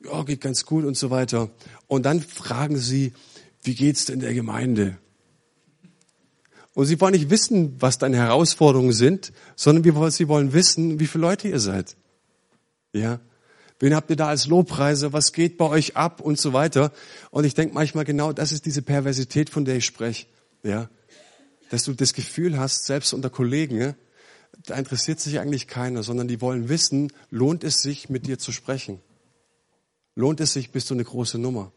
Ja, 0.04 0.24
geht 0.24 0.42
ganz 0.42 0.66
gut 0.66 0.86
und 0.86 0.98
so 0.98 1.10
weiter. 1.10 1.50
Und 1.88 2.06
dann 2.06 2.22
fragen 2.22 2.78
sie, 2.78 3.14
wie 3.64 3.76
geht's 3.76 4.06
denn 4.06 4.20
der 4.20 4.34
Gemeinde? 4.34 4.98
Und 6.74 6.86
sie 6.86 7.00
wollen 7.00 7.14
nicht 7.14 7.30
wissen, 7.30 7.76
was 7.80 7.98
deine 7.98 8.18
Herausforderungen 8.18 8.94
sind, 8.94 9.32
sondern 9.56 10.12
sie 10.12 10.28
wollen 10.28 10.54
wissen, 10.54 11.00
wie 11.00 11.08
viele 11.08 11.22
Leute 11.22 11.48
ihr 11.48 11.60
seid. 11.60 11.96
Ja. 12.94 13.20
Wen 13.80 13.96
habt 13.96 14.10
ihr 14.10 14.16
da 14.16 14.28
als 14.28 14.48
Lobpreise? 14.48 15.14
Was 15.14 15.34
geht 15.34 15.58
bei 15.58 15.66
euch 15.66 15.96
ab? 15.96 16.22
Und 16.22 16.40
so 16.40 16.54
weiter. 16.54 16.92
Und 17.32 17.44
ich 17.44 17.54
denke 17.54 17.74
manchmal 17.74 18.06
genau, 18.06 18.34
das 18.34 18.52
ist 18.52 18.66
diese 18.66 18.82
Perversität, 18.82 19.50
von 19.50 19.66
der 19.66 19.78
ich 19.78 19.86
spreche. 19.86 20.26
Ja. 20.64 20.90
Dass 21.70 21.84
du 21.84 21.94
das 21.94 22.14
Gefühl 22.14 22.58
hast, 22.58 22.86
selbst 22.86 23.14
unter 23.14 23.30
Kollegen, 23.30 23.96
da 24.66 24.76
interessiert 24.76 25.20
sich 25.20 25.40
eigentlich 25.40 25.68
keiner, 25.68 26.04
sondern 26.04 26.28
die 26.28 26.42
wollen 26.42 26.70
wissen, 26.70 27.12
lohnt 27.30 27.64
es 27.64 27.82
sich, 27.82 28.10
mit 28.10 28.28
dir 28.28 28.40
zu 28.40 28.52
sprechen? 28.52 29.00
Lohnt 30.16 30.40
es 30.40 30.54
sich, 30.54 30.72
bist 30.72 30.90
du 30.90 30.94
eine 30.94 31.04
große 31.04 31.38
Nummer? 31.38 31.72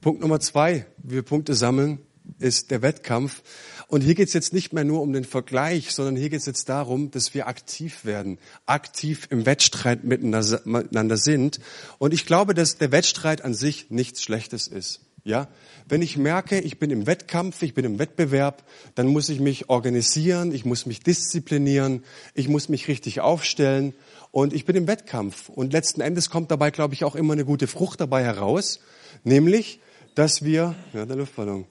Punkt 0.00 0.20
Nummer 0.20 0.40
zwei, 0.40 0.86
wie 0.98 1.16
wir 1.16 1.22
Punkte 1.22 1.54
sammeln, 1.54 1.98
ist 2.38 2.70
der 2.70 2.82
Wettkampf. 2.82 3.42
Und 3.88 4.02
hier 4.02 4.14
geht 4.14 4.28
es 4.28 4.34
jetzt 4.34 4.52
nicht 4.52 4.72
mehr 4.72 4.84
nur 4.84 5.02
um 5.02 5.12
den 5.12 5.24
Vergleich, 5.24 5.92
sondern 5.92 6.16
hier 6.16 6.28
geht 6.28 6.40
es 6.40 6.46
jetzt 6.46 6.68
darum, 6.68 7.10
dass 7.10 7.34
wir 7.34 7.46
aktiv 7.48 8.04
werden, 8.04 8.38
aktiv 8.66 9.26
im 9.30 9.46
Wettstreit 9.46 10.04
miteinander 10.04 11.16
sind. 11.16 11.60
Und 11.98 12.12
ich 12.12 12.26
glaube, 12.26 12.54
dass 12.54 12.78
der 12.78 12.92
Wettstreit 12.92 13.42
an 13.42 13.54
sich 13.54 13.90
nichts 13.90 14.22
Schlechtes 14.22 14.66
ist. 14.66 15.00
Ja, 15.24 15.48
wenn 15.88 16.00
ich 16.00 16.16
merke, 16.16 16.60
ich 16.60 16.78
bin 16.78 16.90
im 16.90 17.06
Wettkampf, 17.06 17.62
ich 17.62 17.74
bin 17.74 17.84
im 17.84 17.98
Wettbewerb, 17.98 18.64
dann 18.94 19.08
muss 19.08 19.28
ich 19.28 19.40
mich 19.40 19.68
organisieren, 19.68 20.52
ich 20.52 20.64
muss 20.64 20.86
mich 20.86 21.00
disziplinieren, 21.00 22.04
ich 22.34 22.48
muss 22.48 22.68
mich 22.68 22.88
richtig 22.88 23.20
aufstellen 23.20 23.94
und 24.30 24.52
ich 24.52 24.64
bin 24.64 24.76
im 24.76 24.86
Wettkampf. 24.86 25.48
Und 25.48 25.72
letzten 25.72 26.00
Endes 26.00 26.30
kommt 26.30 26.50
dabei, 26.50 26.70
glaube 26.70 26.94
ich, 26.94 27.04
auch 27.04 27.14
immer 27.14 27.32
eine 27.32 27.44
gute 27.44 27.66
Frucht 27.66 28.00
dabei 28.00 28.24
heraus, 28.24 28.80
nämlich, 29.24 29.80
dass 30.14 30.44
wir, 30.44 30.74
ja, 30.92 31.04
der 31.04 31.16
Luftballon, 31.16 31.66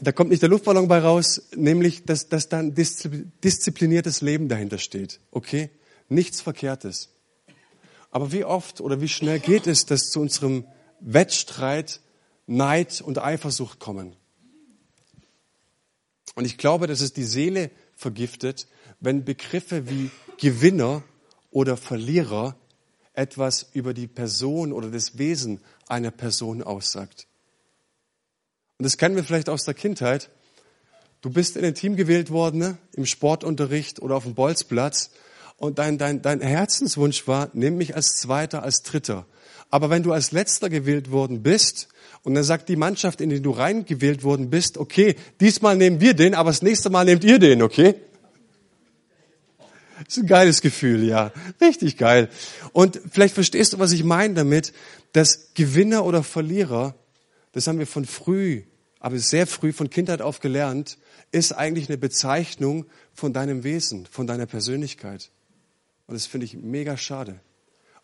da 0.00 0.12
kommt 0.12 0.30
nicht 0.30 0.42
der 0.42 0.48
Luftballon 0.48 0.88
bei 0.88 0.98
raus, 0.98 1.42
nämlich, 1.54 2.04
dass, 2.04 2.28
dass 2.28 2.48
da 2.48 2.58
ein 2.58 2.74
diszipliniertes 2.74 4.22
Leben 4.22 4.48
dahinter 4.48 4.78
steht. 4.78 5.20
Okay? 5.30 5.70
Nichts 6.08 6.40
Verkehrtes. 6.40 7.10
Aber 8.10 8.32
wie 8.32 8.44
oft 8.44 8.80
oder 8.80 9.00
wie 9.00 9.08
schnell 9.08 9.38
geht 9.38 9.66
es, 9.66 9.86
dass 9.86 10.10
zu 10.10 10.20
unserem 10.20 10.64
Wettstreit 11.00 12.00
Neid 12.46 13.00
und 13.00 13.18
Eifersucht 13.18 13.78
kommen? 13.78 14.16
Und 16.34 16.44
ich 16.44 16.58
glaube, 16.58 16.86
dass 16.86 17.00
es 17.00 17.12
die 17.12 17.24
Seele 17.24 17.70
vergiftet, 17.96 18.66
wenn 19.00 19.24
Begriffe 19.24 19.88
wie 19.88 20.10
Gewinner 20.38 21.02
oder 21.50 21.76
Verlierer 21.76 22.56
etwas 23.12 23.68
über 23.72 23.92
die 23.92 24.06
Person 24.06 24.72
oder 24.72 24.90
das 24.90 25.18
Wesen 25.18 25.60
einer 25.88 26.10
Person 26.10 26.62
aussagt. 26.62 27.26
Und 28.78 28.84
das 28.84 28.96
kennen 28.96 29.16
wir 29.16 29.24
vielleicht 29.24 29.48
aus 29.48 29.64
der 29.64 29.74
Kindheit. 29.74 30.30
Du 31.20 31.28
bist 31.28 31.56
in 31.56 31.64
ein 31.64 31.74
Team 31.74 31.96
gewählt 31.96 32.30
worden, 32.30 32.58
ne? 32.58 32.78
im 32.94 33.04
Sportunterricht 33.04 34.00
oder 34.00 34.16
auf 34.16 34.24
dem 34.24 34.34
Bolzplatz. 34.34 35.10
Und 35.58 35.78
dein, 35.78 35.98
dein, 35.98 36.22
dein 36.22 36.40
Herzenswunsch 36.40 37.28
war, 37.28 37.50
nimm 37.52 37.76
mich 37.76 37.94
als 37.94 38.16
Zweiter, 38.16 38.62
als 38.62 38.82
Dritter. 38.82 39.26
Aber 39.70 39.88
wenn 39.88 40.02
du 40.02 40.12
als 40.12 40.32
Letzter 40.32 40.68
gewählt 40.68 41.10
worden 41.10 41.42
bist, 41.42 41.88
und 42.22 42.34
dann 42.34 42.44
sagt 42.44 42.68
die 42.68 42.76
Mannschaft, 42.76 43.20
in 43.20 43.30
die 43.30 43.40
du 43.40 43.50
reingewählt 43.50 44.22
worden 44.22 44.50
bist, 44.50 44.76
okay, 44.76 45.16
diesmal 45.40 45.76
nehmen 45.76 46.00
wir 46.00 46.14
den, 46.14 46.34
aber 46.34 46.50
das 46.50 46.62
nächste 46.62 46.90
Mal 46.90 47.04
nehmt 47.04 47.24
ihr 47.24 47.38
den, 47.38 47.62
okay? 47.62 47.94
Das 50.04 50.16
ist 50.16 50.24
ein 50.24 50.26
geiles 50.26 50.60
Gefühl, 50.60 51.04
ja. 51.04 51.32
Richtig 51.60 51.96
geil. 51.96 52.28
Und 52.72 53.00
vielleicht 53.10 53.34
verstehst 53.34 53.72
du, 53.72 53.78
was 53.78 53.92
ich 53.92 54.02
meine 54.02 54.34
damit, 54.34 54.72
dass 55.12 55.54
Gewinner 55.54 56.04
oder 56.04 56.22
Verlierer, 56.22 56.94
das 57.52 57.66
haben 57.66 57.78
wir 57.78 57.86
von 57.86 58.04
früh, 58.04 58.62
aber 58.98 59.18
sehr 59.18 59.46
früh 59.46 59.72
von 59.72 59.88
Kindheit 59.88 60.20
auf 60.20 60.40
gelernt, 60.40 60.98
ist 61.32 61.52
eigentlich 61.52 61.88
eine 61.88 61.98
Bezeichnung 61.98 62.86
von 63.14 63.32
deinem 63.32 63.62
Wesen, 63.62 64.06
von 64.06 64.26
deiner 64.26 64.46
Persönlichkeit. 64.46 65.30
Und 66.06 66.14
das 66.14 66.26
finde 66.26 66.46
ich 66.46 66.56
mega 66.56 66.96
schade. 66.96 67.40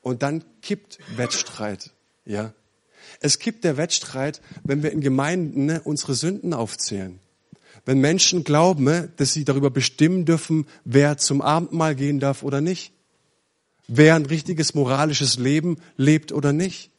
Und 0.06 0.22
dann 0.22 0.44
kippt 0.62 1.00
Wettstreit, 1.16 1.90
ja. 2.24 2.54
Es 3.18 3.40
kippt 3.40 3.64
der 3.64 3.76
Wettstreit, 3.76 4.40
wenn 4.62 4.84
wir 4.84 4.92
in 4.92 5.00
Gemeinden 5.00 5.64
ne, 5.64 5.80
unsere 5.82 6.14
Sünden 6.14 6.54
aufzählen. 6.54 7.18
Wenn 7.84 7.98
Menschen 7.98 8.44
glauben, 8.44 8.84
ne, 8.84 9.08
dass 9.16 9.32
sie 9.32 9.44
darüber 9.44 9.68
bestimmen 9.68 10.24
dürfen, 10.24 10.68
wer 10.84 11.18
zum 11.18 11.42
Abendmahl 11.42 11.96
gehen 11.96 12.20
darf 12.20 12.44
oder 12.44 12.60
nicht. 12.60 12.92
Wer 13.88 14.14
ein 14.14 14.26
richtiges 14.26 14.74
moralisches 14.74 15.38
Leben 15.38 15.76
lebt 15.96 16.30
oder 16.30 16.52
nicht. 16.52 16.92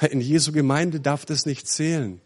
In 0.00 0.22
Jesu 0.22 0.52
Gemeinde 0.52 1.00
darf 1.00 1.26
das 1.26 1.44
nicht 1.44 1.68
zählen, 1.68 2.18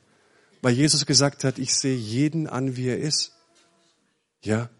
weil 0.62 0.74
Jesus 0.74 1.04
gesagt 1.04 1.42
hat, 1.42 1.58
ich 1.58 1.74
sehe 1.74 1.96
jeden 1.96 2.46
an, 2.46 2.76
wie 2.76 2.90
er 2.90 3.00
ist. 3.00 3.32
Ja. 4.40 4.70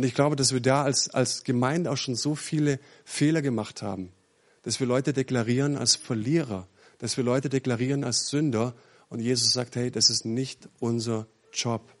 Und 0.00 0.06
ich 0.06 0.14
glaube, 0.14 0.34
dass 0.34 0.54
wir 0.54 0.62
da 0.62 0.82
als, 0.82 1.10
als 1.10 1.44
Gemeinde 1.44 1.90
auch 1.90 1.98
schon 1.98 2.14
so 2.14 2.34
viele 2.34 2.80
Fehler 3.04 3.42
gemacht 3.42 3.82
haben, 3.82 4.14
dass 4.62 4.80
wir 4.80 4.86
Leute 4.86 5.12
deklarieren 5.12 5.76
als 5.76 5.94
Verlierer, 5.94 6.68
dass 6.96 7.18
wir 7.18 7.24
Leute 7.24 7.50
deklarieren 7.50 8.02
als 8.02 8.28
Sünder 8.28 8.74
und 9.10 9.20
Jesus 9.20 9.52
sagt, 9.52 9.76
hey, 9.76 9.90
das 9.90 10.08
ist 10.08 10.24
nicht 10.24 10.70
unser 10.78 11.26
Job. 11.52 11.94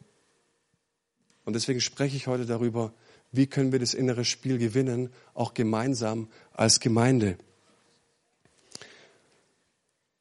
Und 1.44 1.52
deswegen 1.52 1.82
spreche 1.82 2.16
ich 2.16 2.26
heute 2.26 2.46
darüber, 2.46 2.94
wie 3.32 3.46
können 3.46 3.70
wir 3.70 3.78
das 3.78 3.92
innere 3.92 4.24
Spiel 4.24 4.56
gewinnen, 4.56 5.10
auch 5.34 5.52
gemeinsam 5.52 6.30
als 6.54 6.80
Gemeinde. 6.80 7.36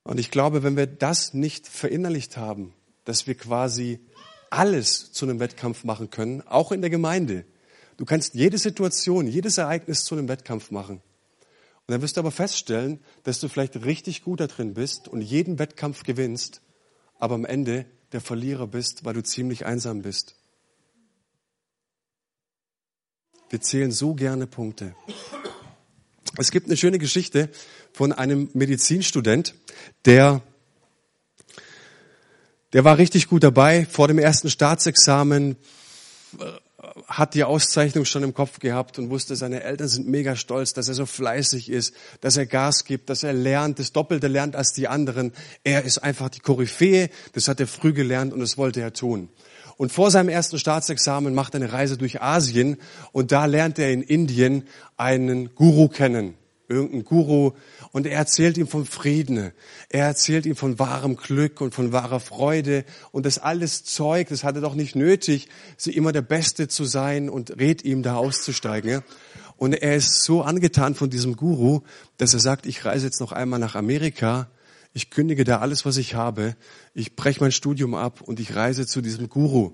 Und 0.03 0.19
ich 0.19 0.31
glaube, 0.31 0.63
wenn 0.63 0.75
wir 0.75 0.85
das 0.85 1.33
nicht 1.33 1.65
verinnerlicht 1.65 2.35
haben, 2.35 2.73
dass 3.05 3.25
wir 3.25 3.35
quasi 3.35 4.01
alles 4.49 5.13
zu 5.13 5.25
einem 5.25 5.39
Wettkampf 5.39 5.85
machen 5.85 6.09
können, 6.09 6.41
auch 6.41 6.73
in 6.73 6.81
der 6.81 6.89
Gemeinde. 6.89 7.45
Du 7.99 8.05
kannst 8.05 8.33
jede 8.33 8.57
Situation, 8.57 9.27
jedes 9.27 9.57
Ereignis 9.57 10.05
zu 10.05 10.15
einem 10.15 10.29
Wettkampf 10.29 10.71
machen. 10.71 11.01
Und 11.85 11.91
dann 11.91 12.01
wirst 12.01 12.15
du 12.15 12.21
aber 12.21 12.31
feststellen, 12.31 13.01
dass 13.23 13.41
du 13.41 13.49
vielleicht 13.49 13.83
richtig 13.83 14.23
gut 14.23 14.39
da 14.39 14.47
drin 14.47 14.73
bist 14.73 15.09
und 15.09 15.19
jeden 15.19 15.59
Wettkampf 15.59 16.03
gewinnst, 16.03 16.61
aber 17.17 17.35
am 17.35 17.43
Ende 17.43 17.85
der 18.13 18.21
Verlierer 18.21 18.67
bist, 18.67 19.03
weil 19.03 19.15
du 19.15 19.21
ziemlich 19.21 19.65
einsam 19.65 20.01
bist. 20.01 20.35
Wir 23.49 23.59
zählen 23.59 23.91
so 23.91 24.13
gerne 24.13 24.47
Punkte. 24.47 24.95
Es 26.37 26.51
gibt 26.51 26.67
eine 26.67 26.77
schöne 26.77 26.99
Geschichte 26.99 27.49
von 27.91 28.13
einem 28.13 28.49
Medizinstudent, 28.53 29.55
der, 30.05 30.41
der 32.71 32.85
war 32.85 32.97
richtig 32.97 33.27
gut 33.27 33.43
dabei 33.43 33.85
vor 33.85 34.07
dem 34.07 34.19
ersten 34.19 34.49
Staatsexamen, 34.49 35.57
hat 37.09 37.33
die 37.33 37.43
Auszeichnung 37.43 38.05
schon 38.05 38.23
im 38.23 38.33
Kopf 38.33 38.59
gehabt 38.59 38.99
und 38.99 39.09
wusste, 39.09 39.35
seine 39.35 39.63
Eltern 39.63 39.87
sind 39.87 40.07
mega 40.07 40.35
stolz, 40.35 40.73
dass 40.73 40.87
er 40.87 40.93
so 40.93 41.07
fleißig 41.07 41.69
ist, 41.69 41.95
dass 42.21 42.37
er 42.37 42.45
Gas 42.45 42.85
gibt, 42.85 43.09
dass 43.09 43.23
er 43.23 43.33
lernt, 43.33 43.79
das 43.79 43.91
Doppelte 43.91 44.27
lernt 44.27 44.55
als 44.55 44.73
die 44.73 44.87
anderen. 44.87 45.33
Er 45.63 45.83
ist 45.83 45.97
einfach 45.97 46.29
die 46.29 46.39
Koryphäe, 46.39 47.09
das 47.33 47.47
hat 47.47 47.59
er 47.59 47.67
früh 47.67 47.93
gelernt 47.93 48.31
und 48.31 48.39
das 48.39 48.57
wollte 48.57 48.81
er 48.81 48.93
tun. 48.93 49.29
Und 49.75 49.91
vor 49.91 50.11
seinem 50.11 50.29
ersten 50.29 50.59
Staatsexamen 50.59 51.33
macht 51.33 51.55
er 51.55 51.61
eine 51.61 51.73
Reise 51.73 51.97
durch 51.97 52.21
Asien 52.21 52.77
und 53.11 53.31
da 53.31 53.45
lernt 53.45 53.79
er 53.79 53.91
in 53.91 54.03
Indien 54.03 54.67
einen 54.97 55.55
Guru 55.55 55.87
kennen 55.87 56.38
irgendein 56.69 57.03
Guru, 57.03 57.51
und 57.91 58.05
er 58.05 58.17
erzählt 58.17 58.57
ihm 58.57 58.67
von 58.67 58.85
Frieden. 58.85 59.51
Er 59.89 60.05
erzählt 60.05 60.45
ihm 60.45 60.55
von 60.55 60.79
wahrem 60.79 61.15
Glück 61.15 61.61
und 61.61 61.73
von 61.73 61.91
wahrer 61.91 62.19
Freude. 62.19 62.85
Und 63.11 63.25
das 63.25 63.39
alles 63.39 63.83
Zeug, 63.83 64.29
das 64.29 64.43
hat 64.43 64.55
er 64.55 64.61
doch 64.61 64.75
nicht 64.75 64.95
nötig, 64.95 65.49
so 65.77 65.91
immer 65.91 66.11
der 66.11 66.21
Beste 66.21 66.67
zu 66.67 66.85
sein 66.85 67.29
und 67.29 67.59
rät 67.59 67.83
ihm 67.83 68.03
da 68.03 68.15
auszusteigen. 68.15 69.03
Und 69.57 69.73
er 69.73 69.95
ist 69.95 70.23
so 70.23 70.41
angetan 70.41 70.95
von 70.95 71.09
diesem 71.09 71.35
Guru, 71.35 71.81
dass 72.17 72.33
er 72.33 72.39
sagt, 72.39 72.65
ich 72.65 72.85
reise 72.85 73.07
jetzt 73.07 73.19
noch 73.19 73.31
einmal 73.31 73.59
nach 73.59 73.75
Amerika. 73.75 74.49
Ich 74.93 75.09
kündige 75.09 75.43
da 75.43 75.59
alles, 75.59 75.85
was 75.85 75.97
ich 75.97 76.15
habe. 76.15 76.55
Ich 76.93 77.15
breche 77.15 77.41
mein 77.41 77.51
Studium 77.51 77.93
ab 77.93 78.21
und 78.21 78.39
ich 78.39 78.55
reise 78.55 78.87
zu 78.87 79.01
diesem 79.01 79.27
Guru. 79.29 79.73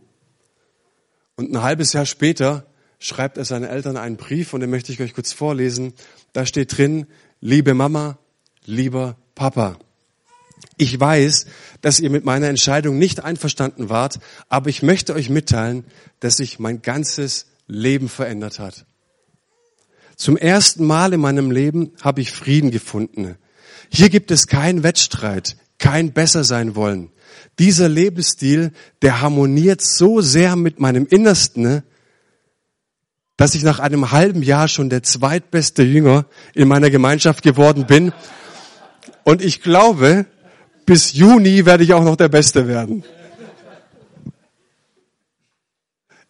Und 1.35 1.51
ein 1.51 1.61
halbes 1.61 1.93
Jahr 1.93 2.05
später 2.05 2.65
schreibt 2.99 3.37
er 3.37 3.45
seinen 3.45 3.65
Eltern 3.65 3.97
einen 3.97 4.17
Brief 4.17 4.53
und 4.53 4.61
den 4.61 4.69
möchte 4.69 4.91
ich 4.91 5.01
euch 5.01 5.13
kurz 5.13 5.33
vorlesen. 5.33 5.93
Da 6.33 6.45
steht 6.45 6.77
drin, 6.77 7.07
liebe 7.41 7.73
Mama, 7.73 8.17
lieber 8.65 9.17
Papa. 9.35 9.77
Ich 10.77 10.99
weiß, 10.99 11.45
dass 11.81 11.99
ihr 11.99 12.09
mit 12.09 12.25
meiner 12.25 12.47
Entscheidung 12.47 12.97
nicht 12.97 13.23
einverstanden 13.23 13.89
wart, 13.89 14.19
aber 14.49 14.69
ich 14.69 14.83
möchte 14.83 15.13
euch 15.13 15.29
mitteilen, 15.29 15.85
dass 16.19 16.37
sich 16.37 16.59
mein 16.59 16.81
ganzes 16.81 17.47
Leben 17.67 18.09
verändert 18.09 18.59
hat. 18.59 18.85
Zum 20.15 20.37
ersten 20.37 20.85
Mal 20.85 21.13
in 21.13 21.19
meinem 21.19 21.51
Leben 21.51 21.91
habe 22.01 22.21
ich 22.21 22.31
Frieden 22.31 22.71
gefunden. 22.71 23.37
Hier 23.89 24.09
gibt 24.09 24.31
es 24.31 24.47
keinen 24.47 24.83
Wettstreit, 24.83 25.57
kein 25.77 26.13
besser 26.13 26.43
sein 26.43 26.75
wollen. 26.75 27.11
Dieser 27.59 27.89
Lebensstil, 27.89 28.71
der 29.01 29.21
harmoniert 29.21 29.81
so 29.81 30.21
sehr 30.21 30.55
mit 30.55 30.79
meinem 30.79 31.05
Innersten, 31.05 31.83
dass 33.37 33.55
ich 33.55 33.63
nach 33.63 33.79
einem 33.79 34.11
halben 34.11 34.41
Jahr 34.41 34.67
schon 34.67 34.89
der 34.89 35.03
zweitbeste 35.03 35.83
Jünger 35.83 36.25
in 36.53 36.67
meiner 36.67 36.89
Gemeinschaft 36.89 37.43
geworden 37.43 37.85
bin. 37.85 38.13
Und 39.23 39.41
ich 39.41 39.61
glaube, 39.61 40.25
bis 40.85 41.13
Juni 41.13 41.65
werde 41.65 41.83
ich 41.83 41.93
auch 41.93 42.03
noch 42.03 42.15
der 42.15 42.29
Beste 42.29 42.67
werden. 42.67 43.03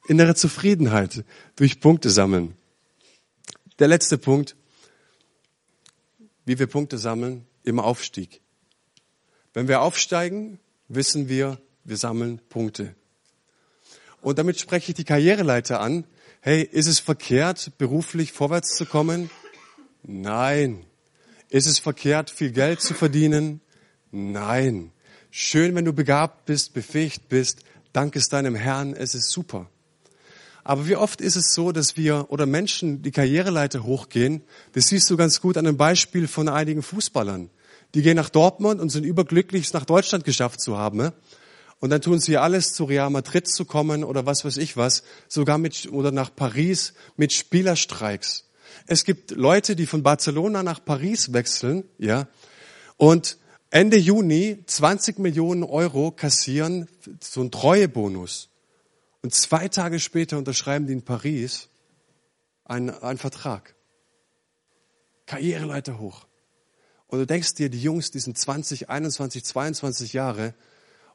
Innere 0.08 0.36
Zufriedenheit 0.36 1.24
durch 1.56 1.80
Punkte 1.80 2.10
sammeln. 2.10 2.56
Der 3.80 3.88
letzte 3.88 4.18
Punkt, 4.18 4.56
wie 6.46 6.58
wir 6.58 6.68
Punkte 6.68 6.98
sammeln, 6.98 7.46
im 7.64 7.80
Aufstieg. 7.80 8.42
Wenn 9.54 9.68
wir 9.68 9.82
aufsteigen, 9.82 10.60
wissen 10.88 11.28
wir, 11.28 11.60
wir 11.84 11.98
sammeln 11.98 12.40
Punkte. 12.50 12.96
Und 14.22 14.40
damit 14.40 14.60
spreche 14.60 14.92
ich 14.92 14.96
die 14.96 15.04
Karriereleiter 15.04 15.80
an, 15.80 16.06
Hey, 16.48 16.62
ist 16.62 16.86
es 16.86 17.00
verkehrt, 17.00 17.72
beruflich 17.80 18.32
vorwärts 18.32 18.76
zu 18.76 18.86
kommen? 18.86 19.32
Nein. 20.04 20.86
Ist 21.50 21.66
es 21.66 21.80
verkehrt, 21.80 22.30
viel 22.30 22.52
Geld 22.52 22.82
zu 22.82 22.94
verdienen? 22.94 23.62
Nein. 24.12 24.92
Schön, 25.32 25.74
wenn 25.74 25.86
du 25.86 25.94
begabt 25.94 26.46
bist, 26.46 26.76
befähigt 26.76 27.30
bist. 27.30 27.62
Dank 27.94 28.16
es 28.16 28.30
deinem 28.30 28.54
Herrn, 28.54 28.94
es 28.94 29.16
ist 29.16 29.32
super. 29.32 29.72
Aber 30.64 30.88
wie 30.88 30.96
oft 30.98 31.20
ist 31.20 31.36
es 31.36 31.52
so, 31.56 31.72
dass 31.72 31.98
wir 31.98 32.28
oder 32.30 32.46
Menschen 32.46 33.02
die 33.02 33.10
Karriereleiter 33.10 33.84
hochgehen? 33.84 34.44
Das 34.74 34.90
siehst 34.90 35.10
du 35.10 35.18
ganz 35.18 35.42
gut 35.42 35.58
an 35.58 35.66
einem 35.66 35.78
Beispiel 35.78 36.28
von 36.28 36.48
einigen 36.48 36.84
Fußballern. 36.84 37.50
Die 37.96 38.04
gehen 38.04 38.18
nach 38.18 38.30
Dortmund 38.30 38.80
und 38.80 38.90
sind 38.90 39.04
überglücklich, 39.04 39.66
es 39.66 39.74
nach 39.74 39.86
Deutschland 39.86 40.26
geschafft 40.26 40.62
zu 40.62 40.78
haben. 40.78 41.12
Und 41.80 41.90
dann 41.90 42.02
tun 42.02 42.20
sie 42.20 42.38
alles, 42.38 42.74
zu 42.74 42.86
Real 42.86 43.10
Madrid 43.10 43.48
zu 43.48 43.66
kommen 43.66 44.04
oder 44.04 44.26
was 44.26 44.46
weiß 44.46 44.58
ich 44.58 44.78
was, 44.78 45.04
sogar 45.28 45.58
mit, 45.58 45.92
oder 45.92 46.12
nach 46.12 46.34
Paris 46.34 46.94
mit 47.18 47.34
Spielerstreiks. 47.34 48.46
Es 48.88 49.04
gibt 49.04 49.32
Leute, 49.32 49.76
die 49.76 49.86
von 49.86 50.04
Barcelona 50.04 50.64
nach 50.64 50.84
Paris 50.84 51.34
wechseln, 51.34 51.84
ja, 51.98 52.28
Und 52.98 53.38
Ende 53.70 53.98
Juni 53.98 54.64
20 54.66 55.20
Millionen 55.20 55.64
Euro 55.64 56.12
kassieren, 56.12 56.88
so 57.20 57.42
ein 57.42 57.52
Treuebonus. 57.52 58.50
Und 59.22 59.34
zwei 59.34 59.68
Tage 59.68 60.00
später 60.00 60.38
unterschreiben 60.38 60.88
die 60.88 60.94
in 60.94 61.04
Paris 61.04 61.68
einen, 62.64 62.90
einen 62.90 63.18
Vertrag. 63.18 63.76
Karriereleiter 65.26 66.00
hoch. 66.00 66.28
Und 67.08 67.20
du 67.20 67.26
denkst 67.26 67.56
dir, 67.56 67.70
die 67.70 67.82
Jungs, 67.82 68.12
die 68.12 68.20
sind 68.20 68.38
20, 68.38 68.90
21, 68.90 69.44
22 69.44 70.14
Jahre, 70.14 70.54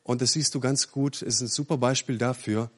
und 0.02 0.22
das 0.22 0.32
siehst 0.32 0.54
du 0.54 0.60
ganz 0.60 0.90
gut, 0.90 1.22
ist 1.22 1.40
ein 1.40 1.48
super 1.48 1.76
Beispiel 1.76 2.18
dafür, 2.18 2.70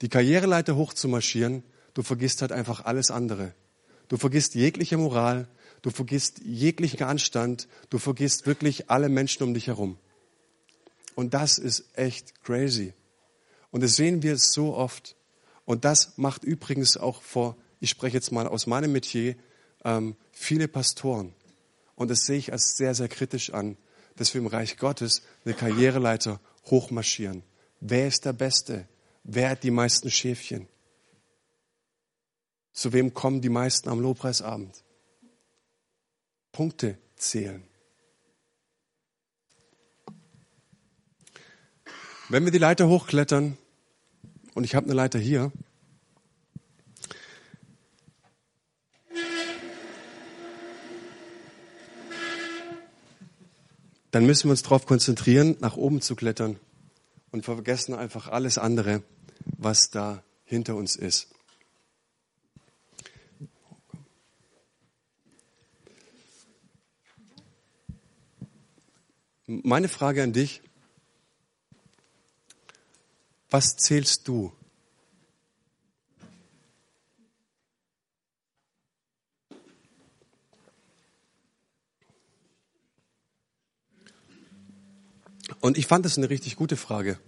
die 0.00 0.08
Karriereleiter 0.08 0.76
hoch 0.76 0.94
zu 0.94 1.08
marschieren, 1.08 1.62
du 1.94 2.02
vergisst 2.02 2.40
halt 2.42 2.52
einfach 2.52 2.84
alles 2.84 3.10
andere. 3.10 3.54
Du 4.08 4.16
vergisst 4.16 4.54
jegliche 4.54 4.96
Moral, 4.96 5.48
du 5.82 5.90
vergisst 5.90 6.40
jeglichen 6.44 7.02
Anstand, 7.02 7.68
du 7.90 7.98
vergisst 7.98 8.46
wirklich 8.46 8.90
alle 8.90 9.08
Menschen 9.08 9.42
um 9.42 9.54
dich 9.54 9.66
herum. 9.66 9.98
Und 11.14 11.34
das 11.34 11.58
ist 11.58 11.84
echt 11.94 12.42
crazy. 12.44 12.94
Und 13.70 13.82
das 13.82 13.96
sehen 13.96 14.22
wir 14.22 14.38
so 14.38 14.74
oft. 14.74 15.16
Und 15.64 15.84
das 15.84 16.16
macht 16.16 16.44
übrigens 16.44 16.96
auch 16.96 17.22
vor, 17.22 17.56
ich 17.80 17.90
spreche 17.90 18.16
jetzt 18.16 18.32
mal 18.32 18.46
aus 18.46 18.66
meinem 18.66 18.92
Metier, 18.92 19.36
ähm, 19.84 20.16
viele 20.32 20.68
Pastoren. 20.68 21.34
Und 21.94 22.10
das 22.10 22.24
sehe 22.24 22.38
ich 22.38 22.52
als 22.52 22.76
sehr, 22.76 22.94
sehr 22.94 23.08
kritisch 23.08 23.52
an, 23.52 23.76
dass 24.16 24.32
wir 24.32 24.40
im 24.40 24.46
Reich 24.46 24.78
Gottes 24.78 25.22
eine 25.44 25.54
Karriereleiter 25.54 26.40
hochmarschieren. 26.70 27.42
Wer 27.80 28.08
ist 28.08 28.24
der 28.24 28.32
Beste? 28.32 28.88
Wer 29.24 29.50
hat 29.50 29.62
die 29.62 29.70
meisten 29.70 30.10
Schäfchen? 30.10 30.68
Zu 32.72 32.92
wem 32.92 33.12
kommen 33.12 33.40
die 33.40 33.48
meisten 33.48 33.88
am 33.88 34.00
Lobpreisabend? 34.00 34.84
Punkte 36.52 36.98
zählen. 37.16 37.62
Wenn 42.28 42.44
wir 42.44 42.52
die 42.52 42.58
Leiter 42.58 42.88
hochklettern, 42.88 43.56
und 44.54 44.64
ich 44.64 44.74
habe 44.74 44.86
eine 44.86 44.94
Leiter 44.94 45.18
hier, 45.18 45.50
dann 54.18 54.26
müssen 54.26 54.48
wir 54.48 54.50
uns 54.50 54.64
darauf 54.64 54.84
konzentrieren, 54.84 55.56
nach 55.60 55.76
oben 55.76 56.00
zu 56.00 56.16
klettern 56.16 56.58
und 57.30 57.44
vergessen 57.44 57.94
einfach 57.94 58.26
alles 58.26 58.58
andere, 58.58 59.04
was 59.56 59.90
da 59.90 60.24
hinter 60.42 60.74
uns 60.74 60.96
ist. 60.96 61.28
Meine 69.46 69.86
Frage 69.86 70.24
an 70.24 70.32
dich, 70.32 70.62
was 73.50 73.76
zählst 73.76 74.26
du? 74.26 74.52
Und 85.60 85.78
ich 85.78 85.86
fand 85.86 86.04
das 86.04 86.18
eine 86.18 86.30
richtig 86.30 86.56
gute 86.56 86.76
Frage. 86.76 87.18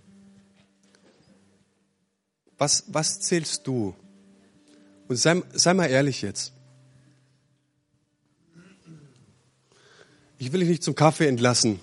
Was, 2.59 2.85
was 2.89 3.21
zählst 3.21 3.67
du? 3.67 3.95
Und 5.09 5.17
sei, 5.17 5.43
sei 5.53 5.75
mal 5.75 5.87
ehrlich 5.87 6.23
jetzt. 6.23 6.53
Ich 10.39 10.53
will 10.53 10.61
dich 10.61 10.69
nicht 10.69 10.83
zum 10.85 10.95
Kaffee 10.95 11.27
entlassen, 11.27 11.81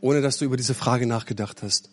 ohne 0.00 0.22
dass 0.22 0.38
du 0.38 0.44
über 0.44 0.56
diese 0.56 0.74
Frage 0.74 1.06
nachgedacht 1.06 1.62
hast. 1.62 1.90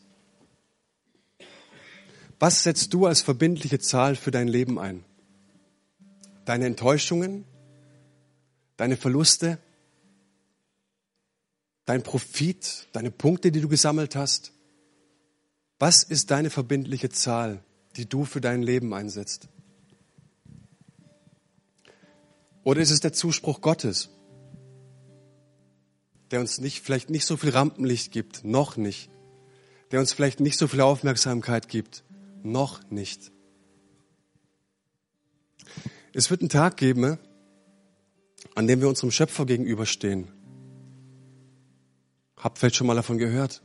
Was 2.39 2.63
setzt 2.63 2.93
du 2.93 3.05
als 3.05 3.21
verbindliche 3.21 3.79
Zahl 3.79 4.15
für 4.15 4.31
dein 4.31 4.47
Leben 4.47 4.77
ein? 4.77 5.03
Deine 6.45 6.65
Enttäuschungen? 6.65 7.45
Deine 8.77 8.97
Verluste? 8.97 9.57
Dein 11.85 12.03
Profit? 12.03 12.87
Deine 12.93 13.11
Punkte, 13.11 13.51
die 13.51 13.61
du 13.61 13.67
gesammelt 13.67 14.15
hast? 14.15 14.53
Was 15.79 16.03
ist 16.03 16.31
deine 16.31 16.49
verbindliche 16.49 17.09
Zahl, 17.09 17.63
die 17.97 18.07
du 18.07 18.25
für 18.25 18.41
dein 18.41 18.63
Leben 18.63 18.93
einsetzt? 18.93 19.49
Oder 22.63 22.81
ist 22.81 22.91
es 22.91 23.01
der 23.01 23.11
Zuspruch 23.11 23.59
Gottes, 23.59 24.09
der 26.31 26.39
uns 26.39 26.61
nicht, 26.61 26.81
vielleicht 26.81 27.09
nicht 27.09 27.25
so 27.25 27.35
viel 27.35 27.49
Rampenlicht 27.49 28.11
gibt, 28.11 28.45
noch 28.45 28.77
nicht, 28.77 29.09
der 29.91 29.99
uns 29.99 30.13
vielleicht 30.13 30.39
nicht 30.39 30.57
so 30.57 30.67
viel 30.67 30.81
Aufmerksamkeit 30.81 31.67
gibt, 31.67 32.03
noch 32.41 32.89
nicht. 32.89 33.31
Es 36.13 36.29
wird 36.29 36.41
einen 36.41 36.49
Tag 36.49 36.77
geben, 36.77 37.17
an 38.55 38.67
dem 38.67 38.81
wir 38.81 38.87
unserem 38.87 39.11
Schöpfer 39.11 39.45
gegenüberstehen. 39.45 40.27
Habt 42.43 42.57
vielleicht 42.57 42.75
schon 42.75 42.87
mal 42.87 42.95
davon 42.95 43.17
gehört. 43.17 43.61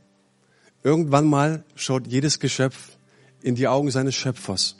Irgendwann 0.83 1.25
mal 1.25 1.65
schaut 1.75 2.07
jedes 2.07 2.39
Geschöpf 2.39 2.97
in 3.41 3.55
die 3.55 3.67
Augen 3.67 3.91
seines 3.91 4.15
Schöpfers. 4.15 4.77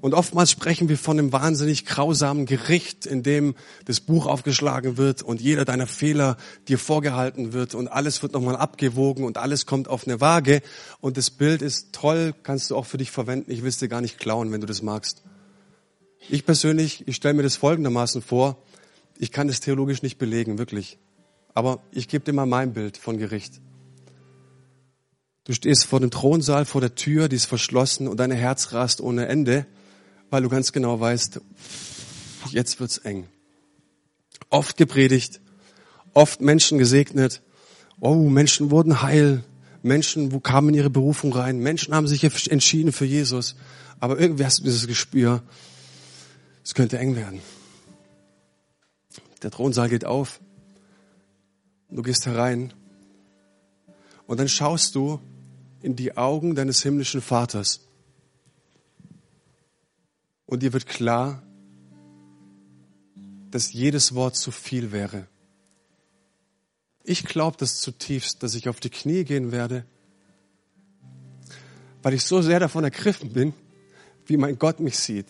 Und 0.00 0.14
oftmals 0.14 0.52
sprechen 0.52 0.88
wir 0.88 0.96
von 0.96 1.18
einem 1.18 1.32
wahnsinnig 1.32 1.84
grausamen 1.84 2.46
Gericht, 2.46 3.06
in 3.06 3.24
dem 3.24 3.56
das 3.84 4.00
Buch 4.00 4.26
aufgeschlagen 4.26 4.96
wird 4.96 5.22
und 5.22 5.40
jeder 5.40 5.64
deiner 5.64 5.88
Fehler 5.88 6.36
dir 6.68 6.78
vorgehalten 6.78 7.52
wird 7.52 7.74
und 7.74 7.88
alles 7.88 8.22
wird 8.22 8.32
nochmal 8.32 8.56
abgewogen 8.56 9.24
und 9.24 9.38
alles 9.38 9.66
kommt 9.66 9.88
auf 9.88 10.06
eine 10.06 10.20
Waage. 10.20 10.62
Und 11.00 11.16
das 11.16 11.30
Bild 11.30 11.62
ist 11.62 11.92
toll, 11.92 12.32
kannst 12.44 12.70
du 12.70 12.76
auch 12.76 12.86
für 12.86 12.96
dich 12.96 13.10
verwenden. 13.10 13.50
Ich 13.50 13.62
will 13.62 13.68
es 13.68 13.78
dir 13.78 13.88
gar 13.88 14.00
nicht 14.00 14.18
klauen, 14.18 14.52
wenn 14.52 14.60
du 14.60 14.66
das 14.68 14.82
magst. 14.82 15.22
Ich 16.28 16.46
persönlich, 16.46 17.06
ich 17.08 17.16
stelle 17.16 17.34
mir 17.34 17.42
das 17.42 17.56
folgendermaßen 17.56 18.22
vor. 18.22 18.62
Ich 19.18 19.32
kann 19.32 19.48
das 19.48 19.60
theologisch 19.60 20.02
nicht 20.02 20.16
belegen, 20.16 20.58
wirklich. 20.58 20.96
Aber 21.54 21.80
ich 21.90 22.08
gebe 22.08 22.24
dir 22.24 22.32
mal 22.32 22.46
mein 22.46 22.72
Bild 22.72 22.96
von 22.96 23.18
Gericht. 23.18 23.60
Du 25.44 25.52
stehst 25.52 25.86
vor 25.86 26.00
dem 26.00 26.10
Thronsaal, 26.10 26.64
vor 26.64 26.80
der 26.80 26.94
Tür, 26.94 27.28
die 27.28 27.36
ist 27.36 27.46
verschlossen 27.46 28.08
und 28.08 28.18
dein 28.20 28.30
Herz 28.30 28.72
rast 28.72 29.00
ohne 29.00 29.26
Ende 29.26 29.66
weil 30.30 30.42
du 30.42 30.48
ganz 30.48 30.72
genau 30.72 30.98
weißt, 30.98 31.40
jetzt 32.50 32.80
wird's 32.80 32.98
eng. 32.98 33.26
Oft 34.48 34.76
gepredigt, 34.76 35.40
oft 36.14 36.40
Menschen 36.40 36.78
gesegnet. 36.78 37.42
Oh, 37.98 38.14
Menschen 38.14 38.70
wurden 38.70 39.02
heil. 39.02 39.44
Menschen 39.82 40.32
wo 40.32 40.40
kamen 40.40 40.70
in 40.70 40.74
ihre 40.76 40.90
Berufung 40.90 41.32
rein. 41.32 41.58
Menschen 41.58 41.94
haben 41.94 42.06
sich 42.06 42.24
entschieden 42.24 42.92
für 42.92 43.04
Jesus. 43.04 43.56
Aber 43.98 44.18
irgendwie 44.18 44.44
hast 44.44 44.60
du 44.60 44.64
dieses 44.64 44.86
Gespür, 44.86 45.42
es 46.64 46.74
könnte 46.74 46.98
eng 46.98 47.16
werden. 47.16 47.40
Der 49.42 49.50
Thronsaal 49.50 49.88
geht 49.88 50.04
auf. 50.04 50.40
Du 51.90 52.02
gehst 52.02 52.26
herein. 52.26 52.72
Und 54.26 54.38
dann 54.38 54.48
schaust 54.48 54.94
du 54.94 55.20
in 55.82 55.96
die 55.96 56.16
Augen 56.16 56.54
deines 56.54 56.82
himmlischen 56.82 57.20
Vaters 57.20 57.80
und 60.50 60.64
dir 60.64 60.72
wird 60.72 60.86
klar, 60.86 61.42
dass 63.52 63.72
jedes 63.72 64.16
Wort 64.16 64.34
zu 64.34 64.50
viel 64.50 64.90
wäre. 64.90 65.28
Ich 67.04 67.24
glaube 67.24 67.56
das 67.56 67.80
zutiefst, 67.80 68.42
dass 68.42 68.56
ich 68.56 68.68
auf 68.68 68.80
die 68.80 68.90
Knie 68.90 69.22
gehen 69.22 69.52
werde, 69.52 69.84
weil 72.02 72.14
ich 72.14 72.24
so 72.24 72.42
sehr 72.42 72.58
davon 72.58 72.82
ergriffen 72.82 73.32
bin, 73.32 73.54
wie 74.26 74.36
mein 74.36 74.58
Gott 74.58 74.80
mich 74.80 74.98
sieht. 74.98 75.26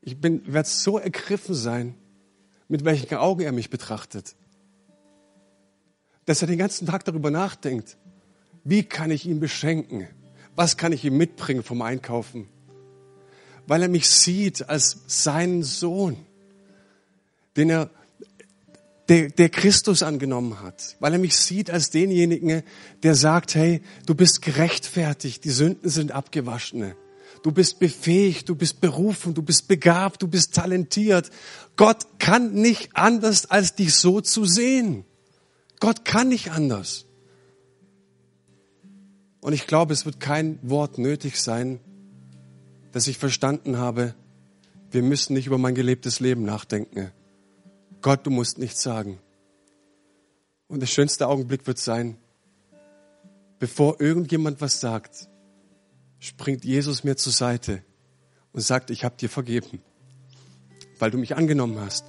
Ich 0.00 0.16
werde 0.22 0.68
so 0.68 0.98
ergriffen 0.98 1.54
sein, 1.54 1.94
mit 2.72 2.84
welchen 2.84 3.14
Augen 3.14 3.42
er 3.42 3.52
mich 3.52 3.70
betrachtet, 3.70 4.34
dass 6.24 6.42
er 6.42 6.48
den 6.48 6.58
ganzen 6.58 6.86
Tag 6.86 7.04
darüber 7.04 7.30
nachdenkt, 7.30 7.96
wie 8.64 8.82
kann 8.82 9.10
ich 9.10 9.26
ihn 9.26 9.40
beschenken? 9.40 10.08
was 10.56 10.76
kann 10.76 10.92
ich 10.92 11.04
ihm 11.04 11.16
mitbringen 11.16 11.62
vom 11.62 11.82
Einkaufen? 11.82 12.48
Weil 13.66 13.82
er 13.82 13.88
mich 13.88 14.08
sieht 14.08 14.68
als 14.68 14.98
seinen 15.06 15.62
Sohn, 15.62 16.16
den 17.56 17.70
er, 17.70 17.90
der, 19.08 19.28
der 19.30 19.48
Christus 19.48 20.02
angenommen 20.02 20.60
hat. 20.60 20.96
Weil 21.00 21.14
er 21.14 21.18
mich 21.18 21.36
sieht 21.36 21.70
als 21.70 21.90
denjenigen, 21.90 22.62
der 23.02 23.14
sagt, 23.14 23.54
hey, 23.54 23.82
du 24.06 24.14
bist 24.14 24.42
gerechtfertigt, 24.42 25.44
die 25.44 25.50
Sünden 25.50 25.88
sind 25.88 26.12
abgewaschene. 26.12 26.96
Du 27.42 27.50
bist 27.50 27.80
befähigt, 27.80 28.48
du 28.48 28.54
bist 28.54 28.80
berufen, 28.80 29.34
du 29.34 29.42
bist 29.42 29.66
begabt, 29.66 30.22
du 30.22 30.28
bist 30.28 30.54
talentiert. 30.54 31.30
Gott 31.76 32.06
kann 32.18 32.54
nicht 32.54 32.96
anders, 32.96 33.50
als 33.50 33.74
dich 33.74 33.94
so 33.94 34.20
zu 34.20 34.44
sehen. 34.44 35.04
Gott 35.80 36.04
kann 36.04 36.28
nicht 36.28 36.52
anders. 36.52 37.06
Und 39.40 39.52
ich 39.54 39.66
glaube, 39.66 39.92
es 39.92 40.06
wird 40.06 40.20
kein 40.20 40.58
Wort 40.62 40.98
nötig 40.98 41.40
sein, 41.40 41.80
dass 42.92 43.08
ich 43.08 43.18
verstanden 43.18 43.78
habe, 43.78 44.14
wir 44.92 45.02
müssen 45.02 45.32
nicht 45.32 45.46
über 45.46 45.58
mein 45.58 45.74
gelebtes 45.74 46.20
Leben 46.20 46.44
nachdenken. 46.44 47.10
Gott, 48.02 48.24
du 48.24 48.30
musst 48.30 48.58
nichts 48.58 48.82
sagen. 48.82 49.18
Und 50.68 50.80
der 50.80 50.86
schönste 50.86 51.26
Augenblick 51.26 51.66
wird 51.66 51.78
sein, 51.78 52.16
bevor 53.58 54.00
irgendjemand 54.00 54.60
was 54.60 54.80
sagt, 54.80 55.28
springt 56.22 56.64
Jesus 56.64 57.02
mir 57.02 57.16
zur 57.16 57.32
Seite 57.32 57.82
und 58.52 58.60
sagt, 58.60 58.90
ich 58.90 59.02
habe 59.02 59.16
dir 59.16 59.28
vergeben, 59.28 59.82
weil 61.00 61.10
du 61.10 61.18
mich 61.18 61.34
angenommen 61.34 61.80
hast. 61.80 62.04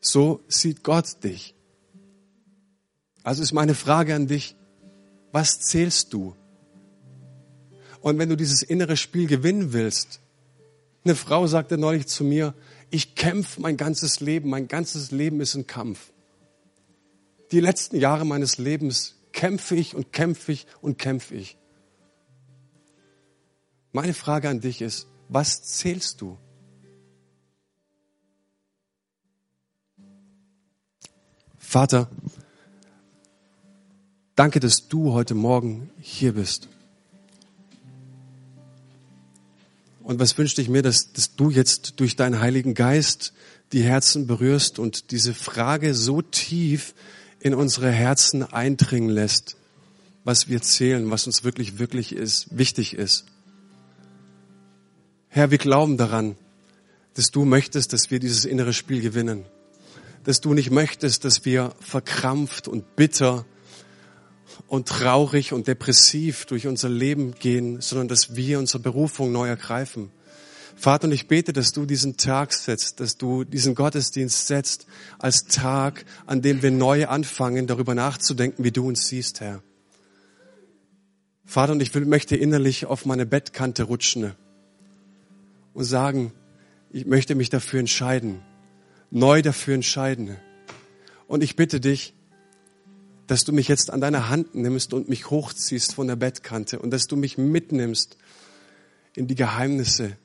So 0.00 0.44
sieht 0.46 0.84
Gott 0.84 1.24
dich. 1.24 1.56
Also 3.24 3.42
ist 3.42 3.52
meine 3.52 3.74
Frage 3.74 4.14
an 4.14 4.28
dich, 4.28 4.54
was 5.32 5.58
zählst 5.58 6.12
du? 6.12 6.36
Und 8.00 8.16
wenn 8.20 8.28
du 8.28 8.36
dieses 8.36 8.62
innere 8.62 8.96
Spiel 8.96 9.26
gewinnen 9.26 9.72
willst, 9.72 10.20
eine 11.04 11.16
Frau 11.16 11.48
sagte 11.48 11.78
neulich 11.78 12.06
zu 12.06 12.22
mir, 12.22 12.54
ich 12.90 13.16
kämpfe 13.16 13.60
mein 13.60 13.76
ganzes 13.76 14.20
Leben, 14.20 14.50
mein 14.50 14.68
ganzes 14.68 15.10
Leben 15.10 15.40
ist 15.40 15.56
ein 15.56 15.66
Kampf. 15.66 16.12
Die 17.50 17.60
letzten 17.60 17.96
Jahre 17.96 18.24
meines 18.24 18.58
Lebens 18.58 19.19
kämpfe 19.40 19.74
ich 19.74 19.94
und 19.94 20.12
kämpfe 20.12 20.52
ich 20.52 20.66
und 20.82 20.98
kämpfe 20.98 21.34
ich. 21.34 21.56
Meine 23.90 24.12
Frage 24.12 24.50
an 24.50 24.60
dich 24.60 24.82
ist, 24.82 25.06
was 25.30 25.62
zählst 25.62 26.20
du? 26.20 26.36
Vater, 31.56 32.10
danke, 34.34 34.60
dass 34.60 34.88
du 34.88 35.14
heute 35.14 35.34
Morgen 35.34 35.88
hier 35.98 36.34
bist. 36.34 36.68
Und 40.02 40.20
was 40.20 40.36
wünschte 40.36 40.60
ich 40.60 40.68
mir, 40.68 40.82
dass, 40.82 41.14
dass 41.14 41.34
du 41.34 41.48
jetzt 41.48 41.98
durch 41.98 42.14
deinen 42.14 42.40
Heiligen 42.40 42.74
Geist 42.74 43.32
die 43.72 43.84
Herzen 43.84 44.26
berührst 44.26 44.78
und 44.78 45.12
diese 45.12 45.32
Frage 45.32 45.94
so 45.94 46.20
tief 46.20 46.94
in 47.40 47.54
unsere 47.54 47.90
Herzen 47.90 48.42
eindringen 48.42 49.10
lässt, 49.10 49.56
was 50.24 50.48
wir 50.48 50.62
zählen, 50.62 51.10
was 51.10 51.26
uns 51.26 51.42
wirklich, 51.42 51.78
wirklich 51.78 52.14
ist, 52.14 52.56
wichtig 52.56 52.94
ist. 52.94 53.24
Herr, 55.28 55.50
wir 55.50 55.58
glauben 55.58 55.96
daran, 55.96 56.36
dass 57.14 57.30
du 57.30 57.44
möchtest, 57.44 57.92
dass 57.92 58.10
wir 58.10 58.18
dieses 58.18 58.44
innere 58.44 58.72
Spiel 58.72 59.00
gewinnen. 59.00 59.44
Dass 60.24 60.40
du 60.40 60.52
nicht 60.52 60.70
möchtest, 60.70 61.24
dass 61.24 61.44
wir 61.44 61.72
verkrampft 61.80 62.68
und 62.68 62.96
bitter 62.96 63.46
und 64.66 64.88
traurig 64.88 65.52
und 65.52 65.66
depressiv 65.66 66.44
durch 66.44 66.66
unser 66.66 66.88
Leben 66.88 67.34
gehen, 67.34 67.80
sondern 67.80 68.08
dass 68.08 68.36
wir 68.36 68.58
unsere 68.58 68.80
Berufung 68.80 69.32
neu 69.32 69.48
ergreifen. 69.48 70.10
Vater, 70.76 71.06
und 71.06 71.12
ich 71.12 71.28
bete, 71.28 71.52
dass 71.52 71.72
du 71.72 71.86
diesen 71.86 72.16
Tag 72.16 72.52
setzt, 72.52 73.00
dass 73.00 73.16
du 73.16 73.44
diesen 73.44 73.74
Gottesdienst 73.74 74.46
setzt 74.46 74.86
als 75.18 75.44
Tag, 75.44 76.04
an 76.26 76.42
dem 76.42 76.62
wir 76.62 76.70
neu 76.70 77.06
anfangen, 77.06 77.66
darüber 77.66 77.94
nachzudenken, 77.94 78.64
wie 78.64 78.70
du 78.70 78.86
uns 78.86 79.06
siehst, 79.06 79.40
Herr. 79.40 79.62
Vater, 81.44 81.72
und 81.72 81.82
ich 81.82 81.94
will, 81.94 82.04
möchte 82.04 82.36
innerlich 82.36 82.86
auf 82.86 83.06
meine 83.06 83.26
Bettkante 83.26 83.82
rutschen 83.82 84.34
und 85.74 85.84
sagen, 85.84 86.32
ich 86.92 87.06
möchte 87.06 87.34
mich 87.34 87.50
dafür 87.50 87.80
entscheiden, 87.80 88.40
neu 89.10 89.42
dafür 89.42 89.74
entscheiden. 89.74 90.36
Und 91.26 91.42
ich 91.42 91.56
bitte 91.56 91.80
dich, 91.80 92.14
dass 93.26 93.44
du 93.44 93.52
mich 93.52 93.68
jetzt 93.68 93.90
an 93.90 94.00
deiner 94.00 94.28
Hand 94.28 94.54
nimmst 94.54 94.92
und 94.92 95.08
mich 95.08 95.30
hochziehst 95.30 95.94
von 95.94 96.08
der 96.08 96.16
Bettkante 96.16 96.80
und 96.80 96.90
dass 96.90 97.06
du 97.06 97.16
mich 97.16 97.38
mitnimmst 97.38 98.16
in 99.14 99.28
die 99.28 99.36
Geheimnisse, 99.36 100.16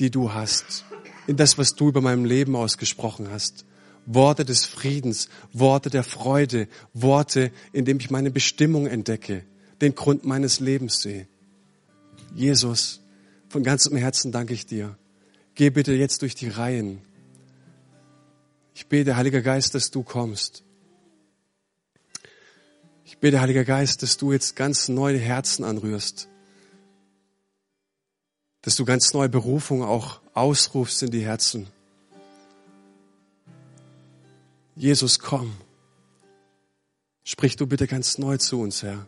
die 0.00 0.10
du 0.10 0.32
hast, 0.32 0.84
in 1.26 1.36
das, 1.36 1.58
was 1.58 1.76
du 1.76 1.88
über 1.88 2.00
meinem 2.00 2.24
Leben 2.24 2.56
ausgesprochen 2.56 3.30
hast. 3.30 3.64
Worte 4.06 4.44
des 4.44 4.64
Friedens, 4.64 5.28
Worte 5.52 5.90
der 5.90 6.02
Freude, 6.02 6.66
Worte, 6.94 7.52
in 7.72 7.84
dem 7.84 8.00
ich 8.00 8.10
meine 8.10 8.30
Bestimmung 8.30 8.86
entdecke, 8.86 9.44
den 9.80 9.94
Grund 9.94 10.24
meines 10.24 10.58
Lebens 10.58 11.00
sehe. 11.00 11.28
Jesus, 12.34 13.00
von 13.48 13.62
ganzem 13.62 13.96
Herzen 13.96 14.32
danke 14.32 14.54
ich 14.54 14.66
dir. 14.66 14.96
Geh 15.54 15.70
bitte 15.70 15.92
jetzt 15.92 16.22
durch 16.22 16.34
die 16.34 16.48
Reihen. 16.48 17.02
Ich 18.74 18.86
bete, 18.86 19.16
Heiliger 19.16 19.42
Geist, 19.42 19.74
dass 19.74 19.90
du 19.90 20.02
kommst 20.02 20.64
ich 23.10 23.18
bitte, 23.18 23.40
Heiliger 23.40 23.64
Geist, 23.64 24.04
dass 24.04 24.18
du 24.18 24.30
jetzt 24.30 24.54
ganz 24.54 24.88
neue 24.88 25.18
Herzen 25.18 25.64
anrührst. 25.64 26.28
Dass 28.62 28.76
du 28.76 28.84
ganz 28.84 29.12
neue 29.14 29.28
Berufung 29.28 29.82
auch 29.82 30.20
ausrufst 30.34 31.02
in 31.02 31.10
die 31.10 31.24
Herzen. 31.24 31.66
Jesus, 34.76 35.18
komm. 35.18 35.56
Sprich 37.24 37.56
du 37.56 37.66
bitte 37.66 37.86
ganz 37.86 38.18
neu 38.18 38.36
zu 38.38 38.60
uns, 38.60 38.82
Herr. 38.82 39.06